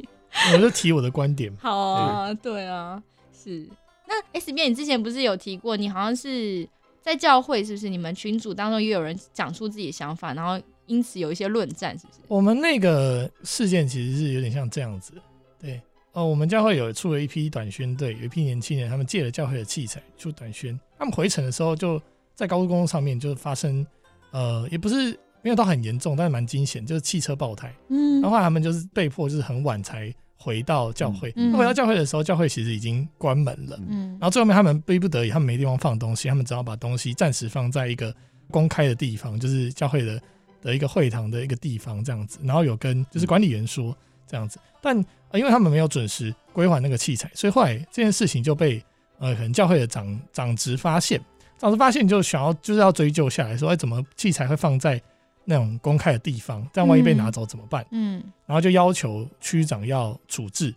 [0.53, 1.53] 我就提我的观点。
[1.61, 3.67] 好啊，对啊，是。
[4.07, 6.69] 那 S B，你之前不是有提过，你好像是
[7.01, 7.89] 在教会，是不是？
[7.89, 12.19] 你们群组当中也有人讲出自己的想法，然后因此有一些论战，是不是？
[12.27, 15.13] 我们那个事件其实是有点像这样子，
[15.61, 15.81] 对，
[16.13, 22.03] 哦，我们教会有出了一批短宣队，有一批年轻人，他们借了教会的器材出短宣，他们回程的时候就
[22.35, 23.87] 在高速公路上面就发生，
[24.33, 28.21] 呃，也不是没有到很严重，但是蛮惊险，就是汽车爆胎，嗯。
[28.21, 34.11] 然后他们就是被迫就是很晚才回到教会，回到教会的时候，教会其实已经关门了，嗯。
[34.13, 38.15] 然后最后面他们逼不得已，他们没地方放东西，他们只好把东西暂时放在一个
[38.51, 40.21] 公开的地方，就是教会的
[40.61, 42.39] 的一个会堂的一个地方这样子。
[42.43, 44.97] 然后有跟就是管理员说这样子，但、
[45.31, 48.83] 呃、因为他们没有准时归还那个器材，所以后来这件事情就被
[49.19, 51.21] 呃可能教会的长长职发现，
[51.59, 55.01] 长职发现就想要就是要追究下来说，哎，怎么器材会放在
[55.45, 56.67] 那种公开的地方？
[56.73, 57.87] 这样万一被拿走怎么办？
[57.91, 60.75] 嗯然后就要求区长要处置。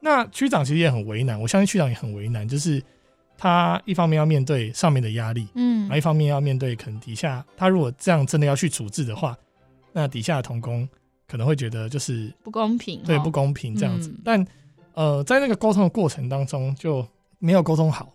[0.00, 2.82] 那区长其实也很为难，我相信区长也很为难，就是
[3.36, 9.36] 他一方面要面对上面的压力，嗯然后一方面要面对可能底下，他如果这样真的要去处置的话，
[9.92, 10.88] 那底下的童工
[11.26, 14.08] 可能会觉得就是不公平，哦对不公平这样子。
[14.10, 14.46] 嗯但
[14.94, 17.04] 呃，在那个沟通的过程当中就
[17.40, 18.12] 没有沟通好，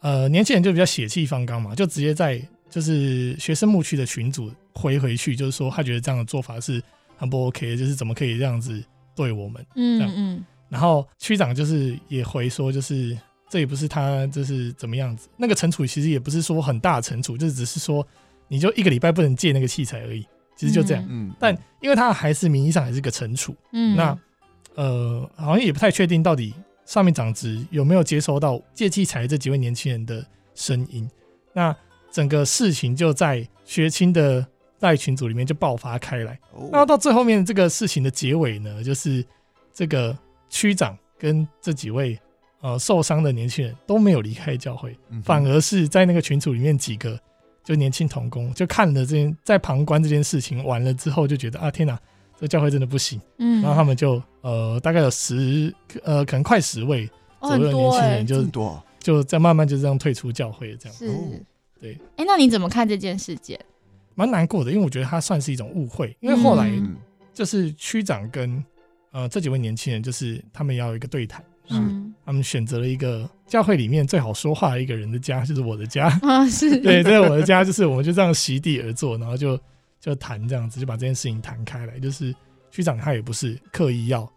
[0.00, 6.80] 呃，年轻人就比较血气方刚嘛，就直接在就是学生牧区的群组回回去，就是说他觉得这样的做法是
[7.16, 8.80] 很不 OK 的，就是怎么可以这样子
[9.16, 9.66] 对我们。
[9.74, 13.18] 嗯嗯然后区长就是也回说，就是
[13.50, 18.06] 这也不是他就是怎么样子，那个惩处其实也不是说很大的惩处，就是只是说
[18.46, 21.04] 你就一个礼拜不能借那个器材而已，其实就这样。
[21.08, 24.16] 嗯，但因为他还是名义上还是个惩处，嗯，那
[24.76, 26.54] 呃好像也不太确定到底
[26.86, 31.10] 上面长职有没有接收到借器材这几位年轻人的声音。
[31.52, 31.74] 那
[32.12, 34.46] 整个事情就在学青的
[34.78, 36.38] 在群组里面就爆发开来。
[36.70, 39.24] 那哦，到最后面这个事情的结尾呢，就是
[39.74, 40.16] 这个
[40.48, 42.18] 区长跟这几位
[42.60, 47.18] 呃受伤的年轻人都没有离开教会，嗯反而是在那个群组里面几个
[47.64, 51.98] 就年轻童工就看了这件在旁观这件事情完了之后，就觉得啊天哪，
[52.38, 53.20] 这教会真的不行。
[53.38, 57.08] 嗯，然后他们就呃大概有十呃可能快十位
[57.40, 61.08] 哦左右的年轻人就这么多，就在慢慢就这样退出教会，这样是。
[61.08, 61.14] 哦。
[61.80, 63.58] 对，哎，那你怎么看这件事件？
[64.14, 66.70] 蛮难过的，因为我觉得它算是一种误会，因为后来
[67.32, 68.62] 就是区长跟
[69.12, 71.42] 呃这几位年轻人，就是他们要有一个对谈，
[71.76, 76.06] 嗯他们选择了一个教会里面最好说话的一个人的家，就是我的家。
[76.22, 79.58] 啊是， 对，在我的家，就是我们就这样席地而坐，然后就
[80.00, 81.98] 就谈这样子，就把这件事情谈开来。
[81.98, 82.32] 就是
[82.70, 84.30] 区长他也不是刻意要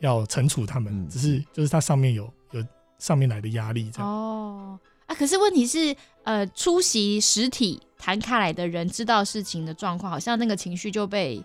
[0.00, 2.62] 要惩处他们，嗯只是就是他上面有有
[2.98, 4.08] 上面来的压力这样。
[4.08, 11.42] 哦啊，可是问题是，呃，出席实体谈开来的人知道事情的状况，好像那个情绪就被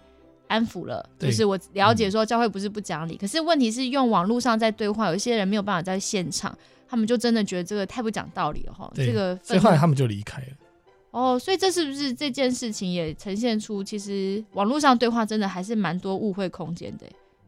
[0.49, 1.09] 安抚了。
[1.17, 6.53] 就是我了解说教会不是不讲理，可是问题是用网络上在对话，有一些人没有办法在现场，
[6.89, 8.91] 他们就真的觉得这个太不讲道理了哈。
[8.93, 10.47] 这个所以后来他们就离开了。
[11.11, 17.05] 哦，所以这是不是这件事情也呈现出，其实网络上对话真的还是蛮多误会空间的。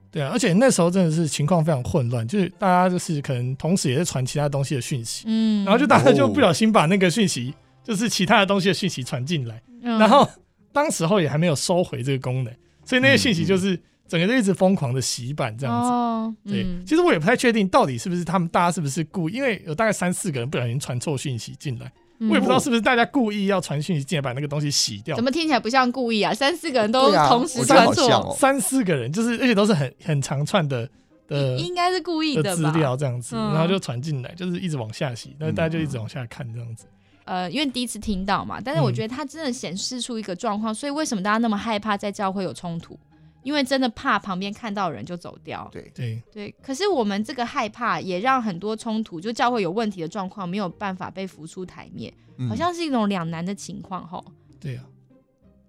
[0.10, 10.28] 对啊，而且那时候真的是情况非常混乱，就是大家就是可能同时也在传其他东西的讯息，嗯，然后就大家就不小心把那个讯息，就是其他的东西的讯息传进来，嗯然后
[10.74, 12.54] 当时候也还没有收回这个功能，
[12.86, 15.90] 所以那些讯息就是整个就一直疯狂的洗版这样子。
[15.90, 25.24] 哦，对，嗯其实我也不太确定到底是不是他们大家是不是故意，因为有大概三四个人不小心传错讯息进来，嗯我也不知道是不是大家故意要传讯息进来把那个东西洗掉怎。
[25.24, 26.34] 么听起来不像故意啊？
[26.34, 30.90] 三四个人都同时传错，三四个人，就是而且都是很很长串的
[31.28, 32.70] 的应该是故意的资？
[32.72, 36.86] 料这样子，嗯然后就传进来，就是一直往下洗，那嗯大家就一直往下看这样子。
[37.32, 43.00] 呃，因为第一次听到嘛，但是我嗯觉得它真的显示出一个状况，所以为什么大家那么害怕在教会有冲突？
[43.42, 45.66] 因为真的怕旁边看到人就走掉。
[45.72, 54.22] 对，对，对，可是我们这个害怕也让很多冲突，就教会有问题的状况没有办法被浮出台面，嗯好像是一种两难的情况吼。
[54.60, 54.84] 对啊，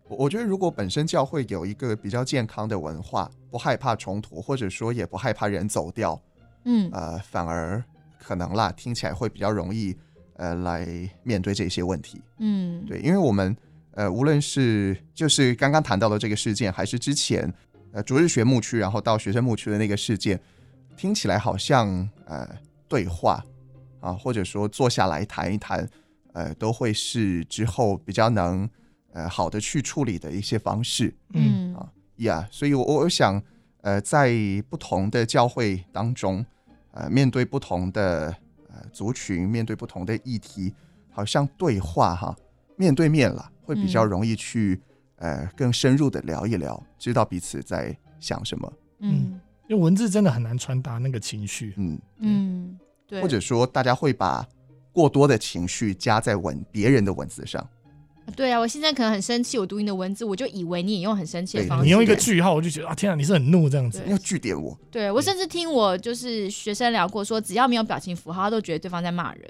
[0.08, 6.20] 我我觉得，如果本身教会有一个比较健康的文化，不害怕冲突，或者说也不害怕人走掉，
[6.64, 7.82] 嗯呃，反而
[8.18, 9.96] 可能啦，听起来会比较容易，
[10.42, 10.84] 呃，来
[11.22, 12.20] 面对这些问题。
[12.38, 13.56] 嗯，对，因为我们
[13.92, 17.48] 呃，无论是就是刚刚谈到的这个事件，还是之前
[17.92, 20.40] 呃逐日学牧区，然后到学生牧区的那个事件，
[20.96, 22.44] 听起来好像呃
[22.88, 23.40] 对话
[24.00, 25.88] 啊，或者说坐下来谈一谈，
[26.32, 28.68] 呃，都会是之后比较能
[29.12, 32.48] 呃好的去处理的一些方式嗯啊呀。
[32.50, 33.40] 所以我，我我想，
[33.82, 34.34] 呃，在
[34.68, 36.44] 不同的教会当中，
[36.90, 38.36] 呃，面对不同的
[38.72, 40.74] 呃族群，面对不同的议题，
[41.10, 42.36] 好像对话哈，
[42.76, 44.80] 面对面了，会比较嗯容易去、
[45.16, 48.72] 呃更深入的聊一聊，知道彼此在想什么。
[49.00, 51.72] 嗯因为文字真的很难传达那个情绪。
[51.76, 54.46] 嗯，嗯，对，或者说大家会把
[54.92, 57.66] 过多的情绪加在文别人的文字上。
[58.34, 61.84] 对啊，我现在可能很生气，我读你的文字，我就以为你也用很生气的方式。
[61.84, 64.00] 你用一个句号，我就觉得啊，天啊，你是很怒这样子。
[64.06, 69.44] 你要据点我，对我甚至听我就是学生聊过，说只要没有表情符号，他都觉得对方在骂人，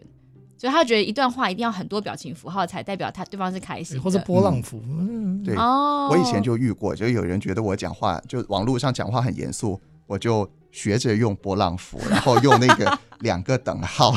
[0.57, 14.15] 所以他觉得一段话一定要很多表情符号才代表他对方是开心或者波浪符，嗯，对、哦，我以前就遇过，就有人觉得我讲话就网络上讲话很严肃，我就学着用波浪符，然后用那个两个等号。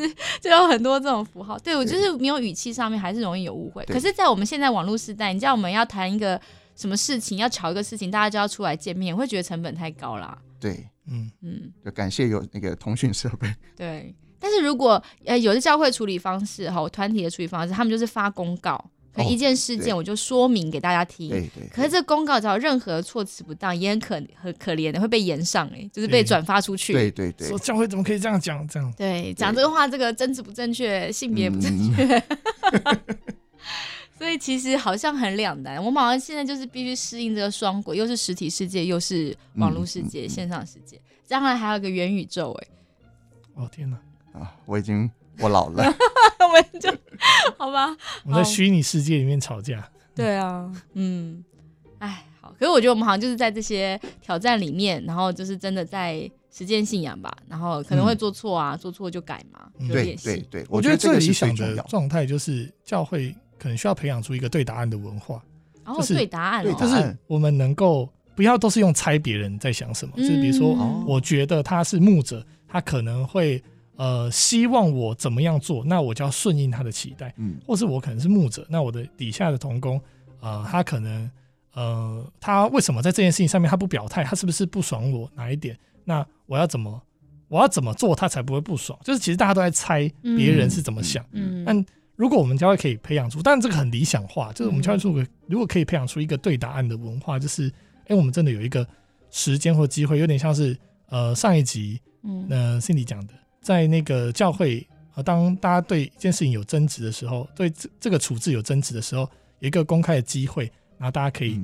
[0.00, 1.58] 是 就有很多这种符号。
[1.58, 3.84] 对我就是没有语气上面还是容易有误会。
[3.84, 6.40] 可是，在我们现在网络时代，你知道我们要谈一个
[6.74, 10.38] 什么事情，要吵一个事情，大家就要出来见面，会觉得成本太高啦。
[10.58, 13.54] 对，嗯，嗯，就感谢有那个通讯设备。
[13.76, 14.14] 对。
[14.42, 21.28] 但是如果呃有的教会处理方式哈，团体的处理方式，他们就是发公告，可一件事件我就说明给大家听。
[21.28, 26.92] 对对，可是这公告只要任何措辞不当，也很可很可怜的，会被延上哎、就是被对转发出去。
[26.92, 27.48] 对对对。
[27.48, 28.66] 说，教会怎么可以这样讲？
[28.68, 33.00] 这样，对，讲这个话，这个政治不正确，性别不正确，嗯。
[34.16, 35.82] 所以其实好像很两难。
[35.82, 40.28] 我们好像现在就是必须适应这个双轨，又是实体世界，又是网络世界、嗯嗯嗯。
[40.28, 42.68] 线上世界，将来还有一个元宇宙、哎，
[43.54, 43.98] 哦天哪，
[44.38, 45.10] 啊，我已经
[45.40, 45.84] 我老了。
[46.40, 46.90] 我们就
[47.58, 47.96] 好吧？
[48.24, 49.88] 我们在虚拟世界里面吵架。
[50.14, 51.42] 对啊，嗯，
[51.98, 52.52] 哎，好。
[52.58, 60.24] 可是我觉得我们好像就是在这些挑战里面，然后就是真的在实践信仰吧，然后可能会做错啊，做错就改嘛，嗯对就练习。
[60.50, 61.76] 对对，我觉得这个想的。
[61.88, 65.42] 状态就是教会可能需要培养出一个对答案的文化，
[65.84, 73.62] 然后就是对答案、哦，就是我们能够不要都是用猜别人在想什么，就是比如说，嗯我觉得他是牧者，他可能会
[74.00, 80.00] 呃希望我怎么样做，那我就要顺应他的期待，嗯或是我可能是牧者，那我的底下的童工，
[80.40, 81.30] 呃，他可能
[81.74, 85.78] 呃他为什么在这件事情上面他不表态，他是不是不爽我哪一点？
[86.04, 87.02] 那我要怎么
[87.48, 88.98] 我要怎么做他才不会不爽？
[89.04, 91.22] 就是其实大家都在猜别人是怎么想。
[91.32, 91.84] 嗯，但
[92.16, 97.70] 如果我们教会可以培养出，但这个很理想化，就是我们教会如果如果可以培养出一个对答案的文化，就是
[98.08, 98.86] 哎、我们真的有一个
[99.30, 100.76] 时间或机会，有点像是
[101.10, 109.22] 呃上一集嗯呃 Cindy 讲的，在那个教会呃，当大家对一件事情有争执的时候，对这这个处置有争执的时候，
[109.58, 110.64] 有一个公开的机会，
[110.98, 111.60] 然后大家可以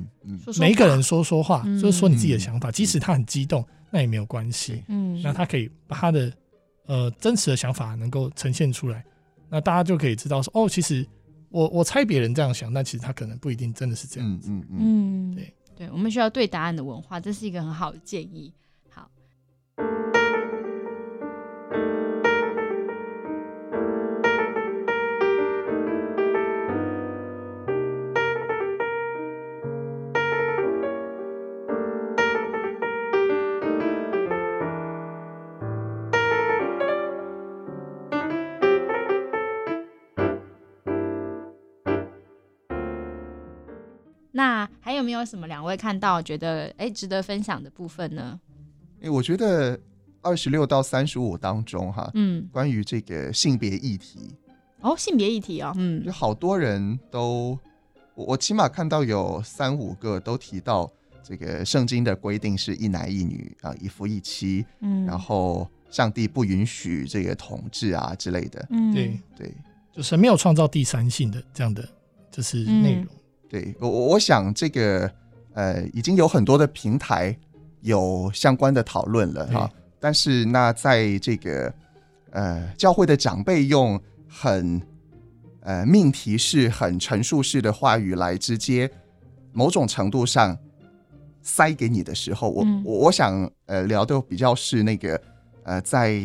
[0.59, 4.83] 每一个人说说话，嗯就是说你自己的想法，即使他很激动，那也没有关系。
[4.87, 6.31] 嗯，那他可以把他的
[6.85, 9.03] 呃真实的想法能够呈现出来，
[9.49, 11.07] 那大家就可以知道说，哦，其实
[11.49, 14.49] 我我猜别人这样想，但其实他可能不一定真的是这样子。
[14.51, 18.53] 嗯嗯嗯，嗯，对对，我们需要对答案的文化，这是一个很好的建议。
[44.97, 48.39] 有没有什么两位看到觉得哎值得分享的部分呢？
[49.01, 49.79] 哎，我觉得
[50.21, 54.35] 二十六到三十五当中哈，嗯，关于这个性别议题，
[54.81, 56.03] 哦，性别议题哦，嗯。
[56.03, 57.57] 有好多人都，
[58.15, 60.91] 我我起码看到有三五个都提到
[61.23, 68.65] 这个圣经的规定是一男一女啊，一夫一妻，嗯，然后上帝不允许这个统治啊之类的。
[68.71, 69.53] 嗯，对，对。
[69.93, 71.87] 就是没有创造第三性的这样的
[72.29, 73.07] 就是内容。
[73.49, 75.09] 对，我我我想这个
[75.53, 77.37] 呃已经有很多的平台
[77.81, 81.73] 有相关的讨论了哈，但是那在这个
[82.31, 84.81] 呃教会的长辈用很
[85.61, 88.89] 呃命题式、很陈述式的话语来直接
[89.53, 90.57] 某种程度上
[91.41, 95.19] 塞给你的时候，我、嗯我我想呃聊的比较是那个
[95.63, 96.19] 呃在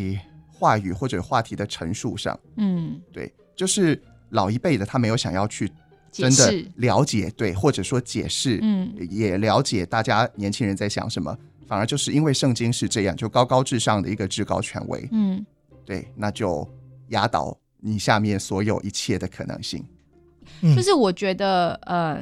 [0.51, 4.01] 话语或者话题的陈述上，嗯，对，就是
[4.31, 5.75] 老一辈的他没有想要去解
[6.13, 11.35] 真的，了解，对，或者说解释，嗯也了解大家年轻人在想什么，
[11.67, 15.45] 反而就是因为圣经是这样，就高高至上的一个至高权威，嗯，
[15.87, 16.69] 对，那就
[17.09, 19.83] 压倒你下面所有一切的可能性。
[20.61, 22.21] 嗯就是我觉得，呃，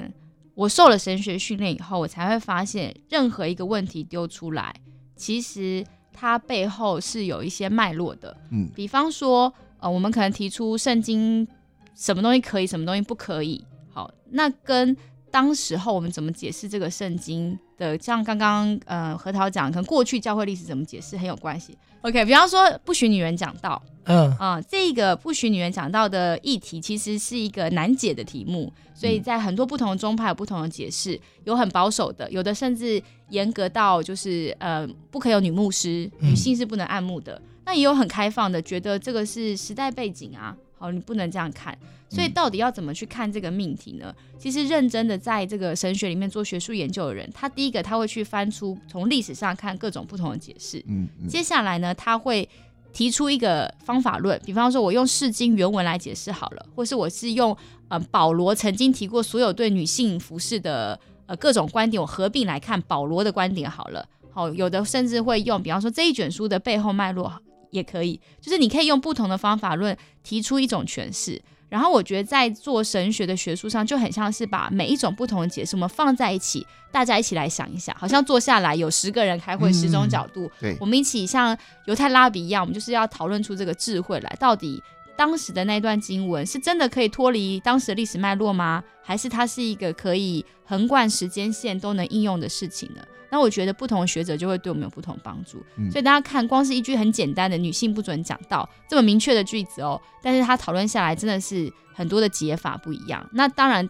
[0.55, 4.73] 我受了神学训练以后，我才会发现，任何一个问题丢出来，
[5.17, 8.37] 其实它背后是有一些脉络的。
[8.51, 11.49] 嗯比方说，呃，我们可能提出圣经
[11.97, 13.65] 什么东西可以，什么东西不可以。
[13.93, 14.97] 好，那跟
[15.31, 21.77] 当时候我们怎么解释这个圣经的，像刚刚呃核桃讲，可能过去教会历史怎么解释很有关系。
[22.03, 37.41] OK，比方说不许女人讲道嗯啊、这个不许女人讲道的议题其实是一个难解的题目，所以在很多不同的宗派有不同的解释，有很保守的，有的甚至严格到就是呃不可以有女牧师，嗯女性是不能按牧的。
[37.65, 41.77] 那也有很开放的，觉得这个是时代背景啊，好，你不能这样看。
[42.09, 44.13] 所以到底要怎么去看这个命题呢？
[44.39, 52.49] 其实认真的在这个神学里面做学术研究的人，他第一个他会去翻出从历史上看各种不同的解释，嗯嗯接下来呢，他会
[52.95, 57.55] 提出一个方法论，比方说我用释经原文来解释好了，或是我是用
[57.89, 64.05] 呃保罗曾经提过所有对女性服饰的呃各种观点，我合并来看保罗的观点好了。
[64.33, 67.29] 好，有的甚至会用，比方说这一卷书的背后脉络
[67.71, 71.41] 也可以，就是你可以用不同的方法论提出一种诠释。
[71.69, 81.57] 然后我觉得在做神学的学术上，就很像是把每一种不同的解释，我们放在一起，大家一起来想一想，好像坐下来有十个人开会，嗯十种角度，对我们一起像
[81.87, 84.83] 犹太拉比一样，我们就是要讨论出这个智慧来，到底
[85.17, 88.83] 当时的那段经文是真的可以脱离当时的历史脉络吗？
[89.01, 93.03] 还是它是一个可以横贯时间线都能应用的事情呢？
[93.31, 95.65] 那我觉得不同的学者就会对我们有不同帮助。
[95.77, 103.25] 嗯所以大家看，光是一句很简单的“女性不准讲道”这么明确的句子哦，但是他讨论下来真的是很多的解法不一样。
[103.33, 103.89] 那当然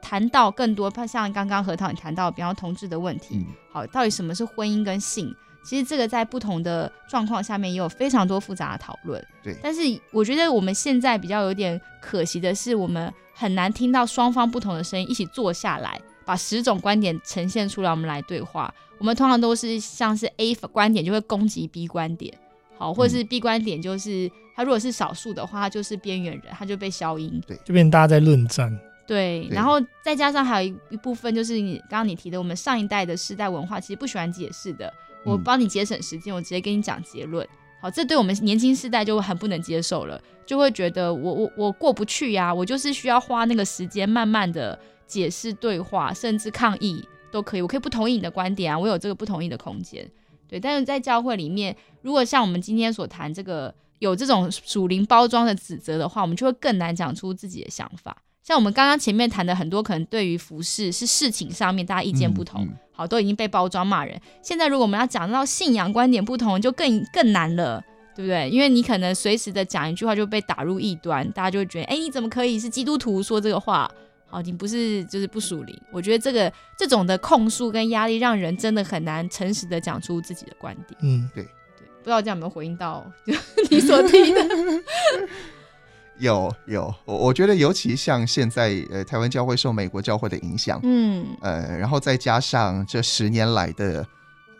[0.00, 5.34] 谈到更多，像刚刚核桃你谈到，比方同志的问题，嗯好，到底什么是婚姻跟性？
[5.64, 9.24] 其实这个在不同的状况下面也有非常多复杂的讨论。
[9.44, 9.80] 对但是
[10.10, 18.72] 我觉得我们现在比较有点可惜的是，我们很难听到双方不同的声音一起坐下来，把十种观点呈现出来，我们来对话。
[18.98, 22.32] 我们通常都是像是 A 观点就会攻击 B 观点，
[22.78, 27.42] 好，或者是 B 观点就是他如果是少数的话，他就是边缘人，他就被消音。
[27.46, 28.78] 对就变成大家在论战。
[29.04, 34.92] 对，然后再加上还有一一部分就是你刚刚你提的，我们上一代的世代文化其实不喜欢解释的。
[35.24, 37.46] 我嗯帮你节省时间，我直接跟你讲结论。
[37.80, 44.78] 好，这对我们年轻世代就很不能接受了，就会觉得我我我过不去呀、我就是需要花那个时间慢慢的
[45.12, 47.62] 解释对话，甚至抗议都可以。
[47.62, 50.10] 我可以不同意你的观点啊，我有这个不同意的空间。
[50.48, 58.16] 对，但是在教会里面，如果像我们今天所谈这个有这种属灵包装的指责的话，我们就会更难讲出自己的想法。
[58.42, 64.20] 像我们刚刚前面谈的很多，可能对于服饰是事情上面大家意见不同，嗯嗯好都已经被包装骂人。
[64.42, 67.82] 现在如果我们要讲到信仰观点不同，就更更难了，
[68.16, 68.50] 对不对？
[68.50, 73.90] 因为你可能随时的讲一句话就被打入异端，大家就会觉得，哎，你怎么可以是基督徒说这个话？
[74.32, 75.78] 好，你不是就是不属灵。
[75.92, 80.98] 我觉得这个这种的控诉跟压力，让人真的很难诚实的讲出自己的观点。
[81.02, 83.34] 嗯，对，不知道这样有没有回应到就
[83.70, 84.40] 你所提的？
[86.18, 94.06] 有有，我我觉得尤其像现在呃台湾教会受美国教会的影响，嗯呃，然后再加上这十年来的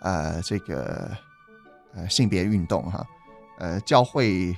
[0.00, 1.10] 呃这个
[1.94, 3.06] 呃性别运动哈，
[3.58, 4.54] 呃教会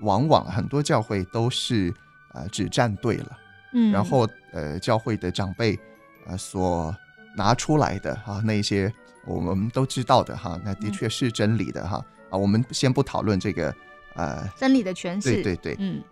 [0.00, 1.92] 往往很多教会都是
[2.34, 3.38] 呃只站队了，
[3.72, 5.78] 嗯，然后呃教会的长辈
[6.26, 6.94] 呃所
[7.36, 8.92] 拿出来的哈那些
[9.24, 10.92] 我们都知道的哈，那的嗯。
[10.92, 12.04] 确是真理的哈。
[12.30, 13.74] 啊，我们先不讨论这个
[14.14, 16.02] 呃真理的诠释，对对对，嗯。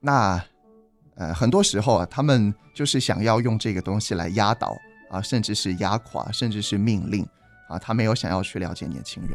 [0.00, 0.40] 那
[1.16, 4.76] 呃，很多时候啊，他们就是想要用这个东西来压倒
[5.10, 7.26] 啊，甚至是压垮，甚至是命令
[7.68, 9.32] 啊，他没有想要去了解年轻人，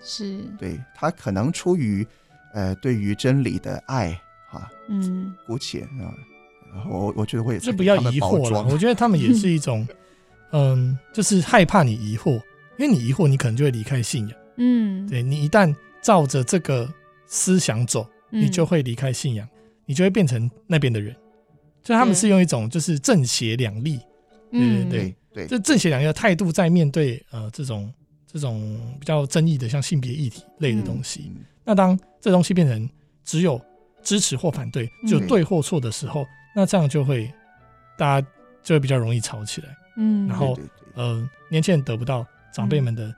[0.00, 2.06] 是，对他可能出于
[2.54, 4.12] 呃对于真理的爱
[4.52, 5.34] 啊，嗯。
[5.48, 6.14] 姑且啊，
[6.88, 8.62] 我我觉得会就不要疑惑了。
[8.64, 9.86] 我觉得他们也是一种，
[10.52, 12.34] 嗯，就是害怕你疑惑，
[12.78, 14.38] 因为你疑惑，你可能就会离开信仰。
[14.56, 16.88] 嗯，对你一旦照着这个
[17.26, 19.46] 思想走，你就嗯会离开信仰，
[19.84, 21.14] 你就会变成那边的人。
[21.84, 24.00] 所以他们是用一种就是正邪两立，
[24.50, 27.92] 嗯对对对这正邪两立的态度在面对呃这种
[28.26, 31.30] 这种比较争议的像性别议题类的东西。
[31.34, 32.88] 嗯那当这东西变成
[33.24, 33.60] 只有
[34.00, 36.24] 支持或反对，只有嗯对或错的时候，
[36.56, 37.30] 那这样就会
[37.98, 38.26] 大家
[38.62, 39.76] 就会比较容易吵起来。
[39.98, 40.58] 嗯，然后
[40.94, 43.14] 呃，年轻人得不到长辈们的、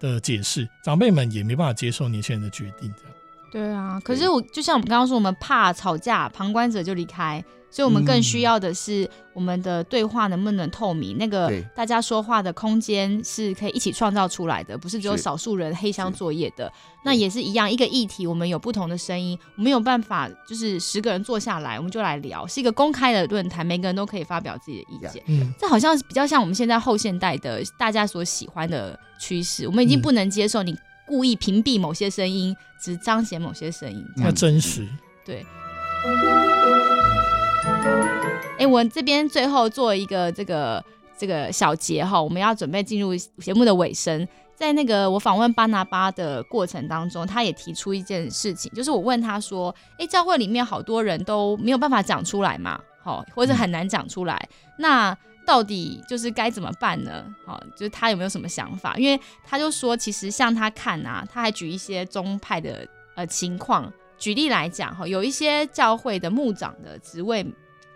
[0.00, 3.12] 的解释，长辈们也没办法接受年轻人的决定，这样。
[3.52, 7.44] 对啊，可是我就像我们刚刚说，我们怕吵架，旁观者就离开。
[7.72, 16.70] 所以我们更嗯需要的是我们的对话能不能透明，那个大家说话的空间是可以一起创造出来的，不是只有少数人黑箱作业的。
[17.04, 25.22] 那也是一样，一个议题我们有不同的声音，我们有办法就是十个人坐下来，我们就来聊，是一个公开的论坛，每个人都可以发表自己的意见。
[25.26, 30.76] 嗯，这好像是比较像我们现在后现代的大家所喜欢的趋势，我们已经嗯不能接受你
[31.08, 34.04] 故意屏蔽某些声音，只彰显某些声音。
[34.18, 34.86] 要真实。
[35.24, 35.44] 对。
[38.58, 40.84] 哎、我这边最后做一个这个
[41.18, 44.26] 这个小节哈，我们要准备进入节目的尾声。
[44.54, 57.24] 在那个我访问巴拿巴的过程当中，他也提出一件事情，就是我问他说：“哎、教会里面好多人都没有办法讲出来嘛，好，或者很难讲出来，那到底就是该怎么办呢？
[57.44, 58.94] 好，就是他有没有什么想法？
[58.96, 67.44] 因为他就说，其实像他看啊，他还举一些宗派的呃情况，举例来讲哈，有一些教会的牧长的职位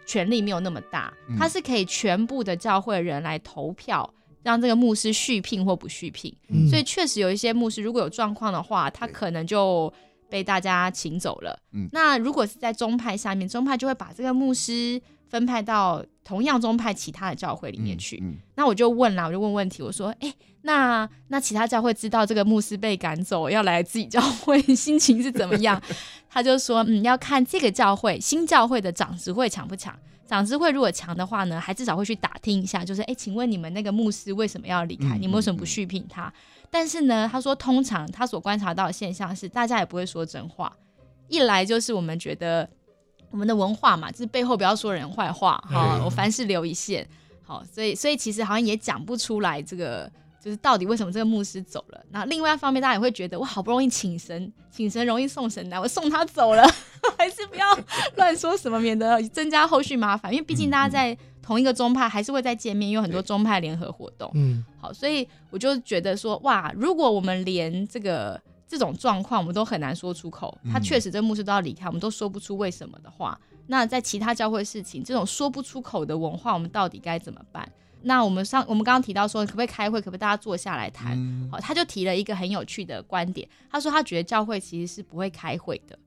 [0.06, 4.08] 权力没有那么大，嗯他是可以全部的教会人来投票，
[4.42, 6.34] 让这个牧师续聘或不续聘。
[6.48, 9.92] 嗯所以确实有一些牧师如果有状况的话，他可能就
[10.30, 11.58] 被大家请走了。
[11.72, 18.18] 嗯那如果是在宗派下面，宗派就会把这个牧师分派到同样宗派其他的教会里面去。
[18.22, 25.80] 嗯那我就问啦，我就问问题，我说，哎、那那其他教会知道这个牧师被赶走，要来自己教会，心情是怎么样？
[26.30, 29.94] 他就说，嗯，要看这个教会新教会的长执会强不强。
[30.26, 35.16] 长执会如果强的话呢，还至少会去打听一下，就是哎，请问你们那个牧师为什么要离开？
[35.18, 36.32] 嗯你们为什么不续聘他？
[36.70, 40.74] 但是呢，他说通常他所观察到的现象是，大家也不会说真话。
[41.28, 42.68] 一来就是我们觉得
[43.36, 47.06] 我们的文化嘛，就是背后不要说人坏话哈，嗯我凡事留一线。
[47.42, 50.10] 好，所以所以其实好像也讲不出来这个，
[50.42, 52.02] 就是到底为什么这个牧师走了。
[52.10, 56.66] 那另外一方面，大家也会觉得，我好不容易请神，请神容易送神难，我送他走了，
[57.18, 57.66] 还是不要
[58.16, 60.32] 乱说什么，免得增加后续麻烦。
[60.32, 64.30] 因为毕竟大家在同一个宗派，还是会再见面，因为有很多宗派联合活动。
[64.32, 73.38] 嗯，好，所以我就觉得说，哇，如果我们连这个这种状况我们都很难说出口，他嗯确实这牧师都要离开，我们都说不出为什么的话，
[73.68, 77.70] 那在其他教会事情，这种说不出口的文化，我们到底该怎么办？
[78.02, 81.16] 那我们上我们刚刚提到说，可不可以开会，可不可以大家坐下来谈？
[81.16, 85.98] 嗯好，他就提了一个很有趣的观点，他说他觉得教会其实是不会开会的。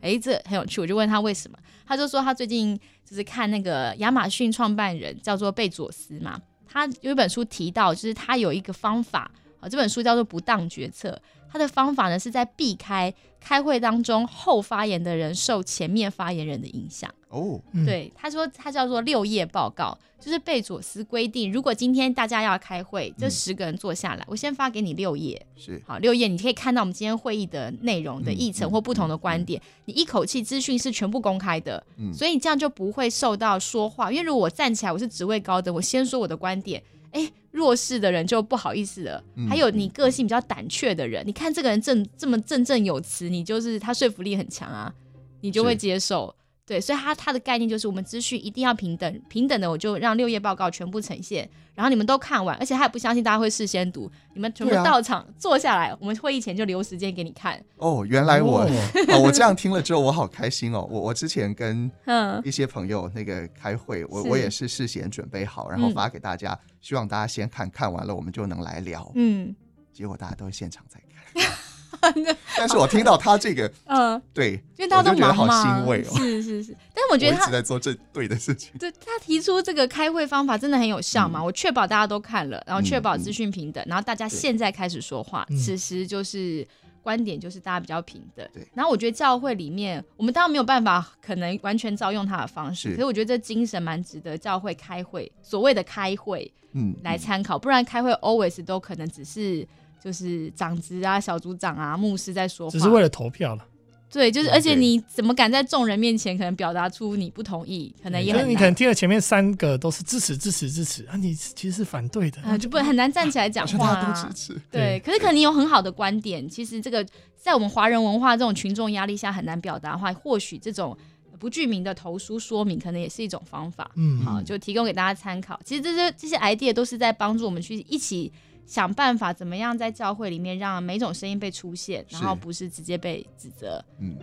[0.00, 11.10] 诶，这很有趣，我就问他为什么，他就说他最近就是看那个亚马逊创办人叫做贝佐斯嘛，他有一本书提到，就是他有一个方法，啊，这本书叫做《不当决策》，
[11.50, 17.12] 他的方法呢是在避开开会当中后发言的人受前面发言人的影响。
[17.28, 23.30] 哦，嗯，对，他说他叫做六页报告，就是贝佐斯规定，如果今天大家要开会，这嗯。
[23.30, 25.82] 十个人坐下来，我先发给你六页，是。
[25.86, 32.12] 好，六页你可以看到我们今天会议的内容的嗯议程嗯或不同的观点，你一口气资讯是全部公开的，嗯。
[32.14, 36.82] 所以你这样就不会受到说话，因为如果我站起来我是职位高的，我先说我的观点。
[37.12, 39.22] 哎，弱势的人就不好意思了。
[39.36, 44.92] 嗯还有你个性比较胆怯的人，你看这个人正这么振振有词，你就是他说服力很强啊，
[45.40, 46.34] 你就会接受。
[46.68, 57.58] 对，所以他他的概念就是我们资讯一定要平等，平等的我就让六页报告全部呈现，然后你们都看完，而且他也不相信大家会事先读，你们全部到场、坐下来，我们会议前就留时间给你看。
[57.78, 58.70] 哦，原来我哦
[59.14, 60.86] 哦，我这样听了之后，我好开心哦。
[60.90, 69.10] 我我之前跟 嗯，一些朋友那个开会，我我也是事先准备好，然后嗯发给大家，希望大家先看看完了，我们就能来聊。
[69.14, 69.56] 嗯
[69.90, 71.00] 结果大家都现场在
[71.34, 71.50] 看，
[72.56, 76.16] 但是我听到他这个， 嗯，对，因为大家都觉得好忙嘛，欣慰哦。
[76.16, 78.72] 是是是，但是我觉得他一直在做这对的事情。
[78.78, 81.42] 对他提出这个开会方法真的很有效嘛？
[81.42, 86.66] 我确保大家都看了，然后确保资讯平等，然后大家对现在开始说话，嗯此时就是
[87.02, 88.66] 观点就是大家比较平等对。
[88.74, 99.66] 然后我觉得教会里面，我们当然没有办法可能完全照用他的方式，是可是我觉得这精神蛮值得教会开会，所谓的开会嗯，来参考，不然开会 always 都可能只是。
[100.02, 103.64] 就是长子啊、小组长啊、牧师在说话，只是为了投票了。
[104.10, 108.74] 对，就是而且你怎么敢在众人面前可能表达出你不同意，可能也很难你可能。
[108.74, 114.54] 听了前面三个都是支持、支持、支持，啊，你其实是反对的，啊，就不很难站起来讲话 好像大家都啊支。
[114.54, 114.62] 持。
[114.70, 120.96] 对，可是可能你有很好的观点，其实这个在我们华人文化这种群众压力下很难表达的话，或许这种
[121.38, 123.90] 不具名的投书说明，可能也是一种方法。
[123.96, 125.60] 嗯，好，就提供给大家参考。
[125.62, 128.32] 其实这些这些 idea 都是在帮助我们去一起
[128.68, 133.82] 想办法，怎么样在教会里面让每种声音被出现，然后不是直接被指责。
[133.98, 134.14] 嗯，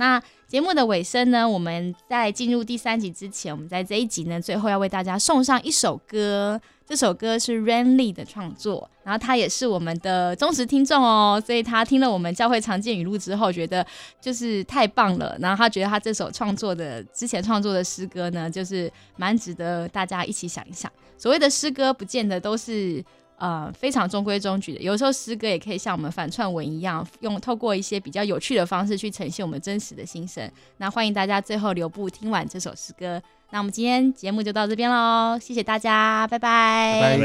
[0.00, 6.58] 那节目的尾声呢，我们在进入第三集之前，我们在这一集呢，最后要为大家送上一首歌。
[6.86, 13.86] 这首歌是 Rain Lee 的创作，然后他也是我们的忠实听众哦，所以他听了我们教会常见语录之后，觉得
[14.22, 15.36] 就是太棒了。
[15.38, 20.90] 然后他觉得他这首创作的之前创作的诗歌呢，就是蛮值得大家一起想一想。
[21.18, 23.04] 所谓的诗歌，不见得都是。
[23.40, 24.80] 呃，非常中规中矩的。
[24.80, 30.48] 有时候诗歌也可以像我们反串文一样，用透过一些比较有趣的方式去呈现我们真实的心声。
[30.76, 33.20] 那欢迎大家最后留步听完这首诗歌。
[33.48, 37.00] 那我们今天节目就到这边喽，谢谢大家，拜拜。
[37.00, 37.24] 拜拜。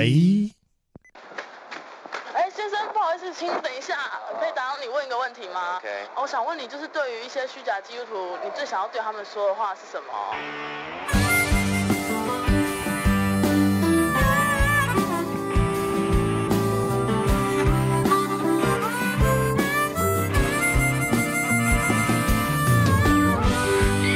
[2.33, 3.95] 哎，先生，不好意思，请你等一下，
[4.39, 6.07] 可以打扰你问一个问题吗？OK。
[6.15, 11.54] 我想问你，就是对于一些虚假基督徒，你最想要对他们说的话是什么？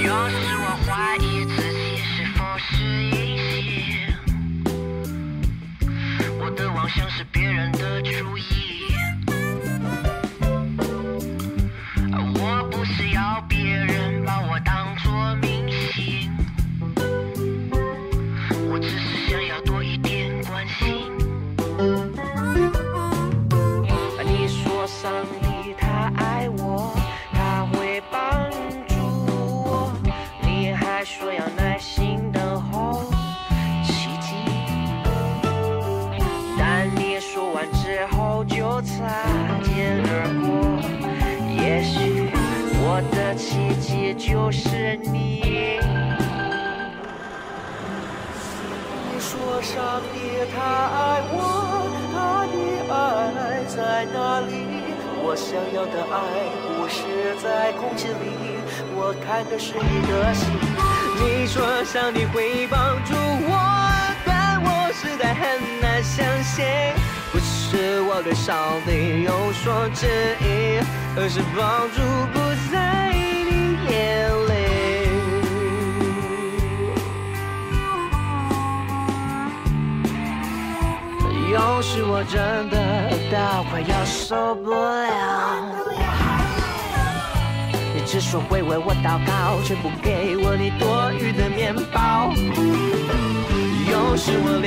[0.09, 0.48] 就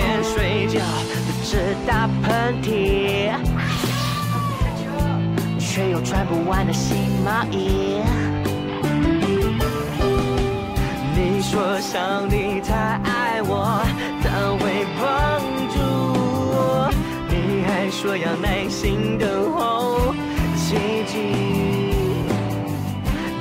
[0.03, 3.31] 连睡觉都只打喷嚏，
[5.59, 8.01] 却有穿不完的新毛衣。
[11.15, 12.75] 你说上帝太
[13.05, 13.81] 爱我，
[14.23, 14.29] 他
[14.59, 15.41] 会帮
[15.71, 15.79] 助
[16.53, 16.91] 我。
[17.29, 20.15] 你还说要耐心等候
[20.57, 20.77] 奇
[21.07, 21.95] 迹，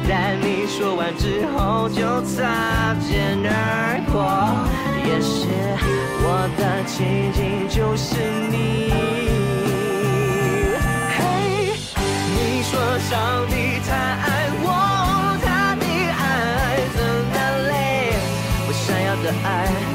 [0.07, 4.21] 但你说完之后就擦肩而过。
[5.03, 5.47] 也是
[6.91, 6.97] 奇
[7.33, 7.39] 迹
[7.69, 8.15] 就是
[8.51, 8.91] 你。
[11.15, 11.19] 嘿，
[12.35, 12.71] 你说
[13.09, 13.53] 上帝
[13.87, 14.27] 太爱
[14.61, 14.67] 我。
[15.41, 15.47] 他
[15.79, 15.81] 的
[16.11, 16.21] 爱
[16.91, 16.99] 很
[17.31, 17.35] 难
[18.67, 19.47] 我想要的爱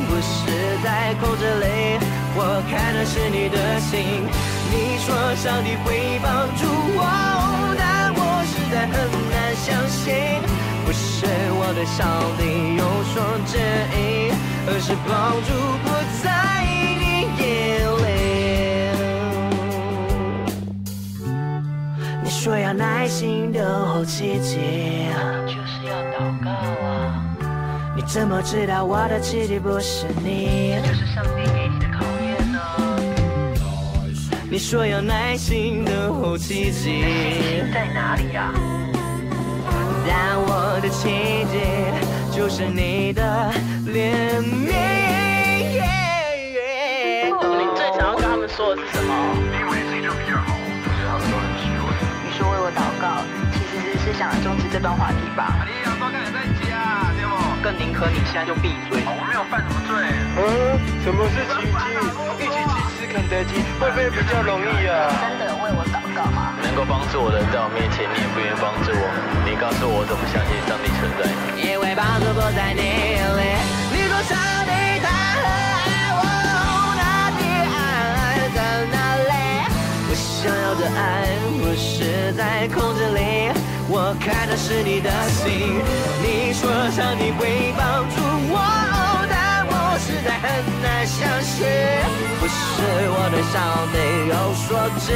[0.09, 0.40] 不是
[0.82, 0.86] 在
[1.20, 2.01] 哭着泪，
[2.34, 2.40] 我
[2.70, 3.92] 看的是你的心。
[4.72, 4.74] 你
[5.05, 6.26] 说上帝会帮
[6.57, 6.64] 助
[6.97, 7.05] 我，
[7.76, 8.97] 但我实在很
[9.30, 10.40] 难相信。
[10.86, 11.26] 不是
[11.59, 12.40] 我对上帝
[12.80, 12.82] 有
[13.12, 13.53] 所质
[13.92, 14.32] 疑，
[14.66, 15.12] 而是帮
[15.44, 15.49] 助
[15.84, 15.86] 不
[16.22, 16.24] 在
[16.64, 16.76] 意
[22.22, 24.59] 你说要耐心等候奇迹，
[25.47, 27.24] 就是要祷告啊。
[27.97, 30.76] 你怎么知道我的奇迹不是你？
[30.84, 32.59] 这是上帝给你的考验呢。
[34.49, 37.03] 你说要耐心等候奇迹，
[37.74, 38.53] 在哪里呀？
[40.09, 41.59] 但我的奇迹
[42.36, 43.51] 就是你的
[43.86, 45.15] 怜悯。
[47.97, 49.09] 想要跟他们说的是什么？
[49.57, 50.53] 因为这就比较好，
[50.84, 51.88] 不是他们都很虚伪。
[52.28, 53.24] 你说为我祷告，
[53.57, 55.64] 其实是想终止这段话题吧？
[55.64, 57.32] 你要多看点在家，对不？
[57.64, 59.01] 更宁可你现在就闭嘴。
[59.01, 59.97] 我没有犯什么罪。
[60.36, 61.84] 嗯，什么是奇迹？
[62.36, 65.16] 一起去吃肯德基会不会比较容易啊？
[65.16, 66.53] 真的为我祷告吗？
[66.61, 69.05] 能够帮助我的人在我面前，你也不愿意帮助我。
[69.49, 71.32] 你告诉我怎么相信上帝存在？
[71.57, 72.84] 因为帮助不在你
[73.24, 73.57] 里。
[73.88, 74.36] 你说上
[74.68, 75.01] 帝
[80.47, 81.26] 想要的爱
[81.59, 83.51] 不是在空气里
[83.88, 85.82] 我看的是你的心。
[86.22, 88.22] 你说想你会帮助
[88.55, 88.55] 我
[89.28, 90.47] 但我实在很
[90.84, 91.66] 难相信。
[92.38, 92.55] 不是
[93.11, 93.55] 我对烧
[93.90, 93.97] 没
[94.30, 95.07] 有所知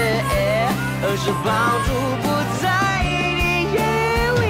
[1.03, 1.89] 而是帮助
[2.23, 2.27] 不
[2.61, 2.67] 在
[3.07, 3.79] 你眼
[4.43, 4.45] 里。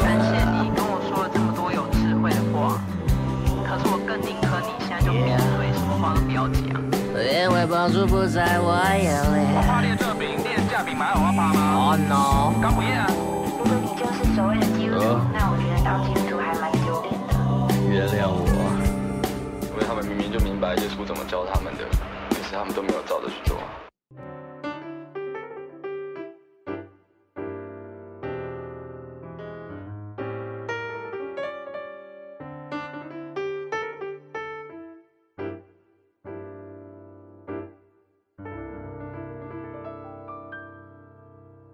[0.00, 2.80] 感谢你跟我说了这么多有智慧的话
[3.62, 5.18] 可是我更宁可你现在就闭
[5.58, 6.87] 对什么话都不要讲。
[7.70, 9.54] 帮助不在我眼里。
[9.54, 12.54] 我怕练这饼，练架饼买我怕吗？Oh no！
[12.62, 13.06] 刚不厌啊。
[13.10, 17.34] 如果你就是所谓的基督徒，那我觉得当基督徒还蛮丢脸的。
[17.90, 18.48] 原谅我，
[19.70, 21.84] 因为他们明明就明白耶稣怎么教他们的，
[22.30, 23.56] 可是他们都没有照着去做。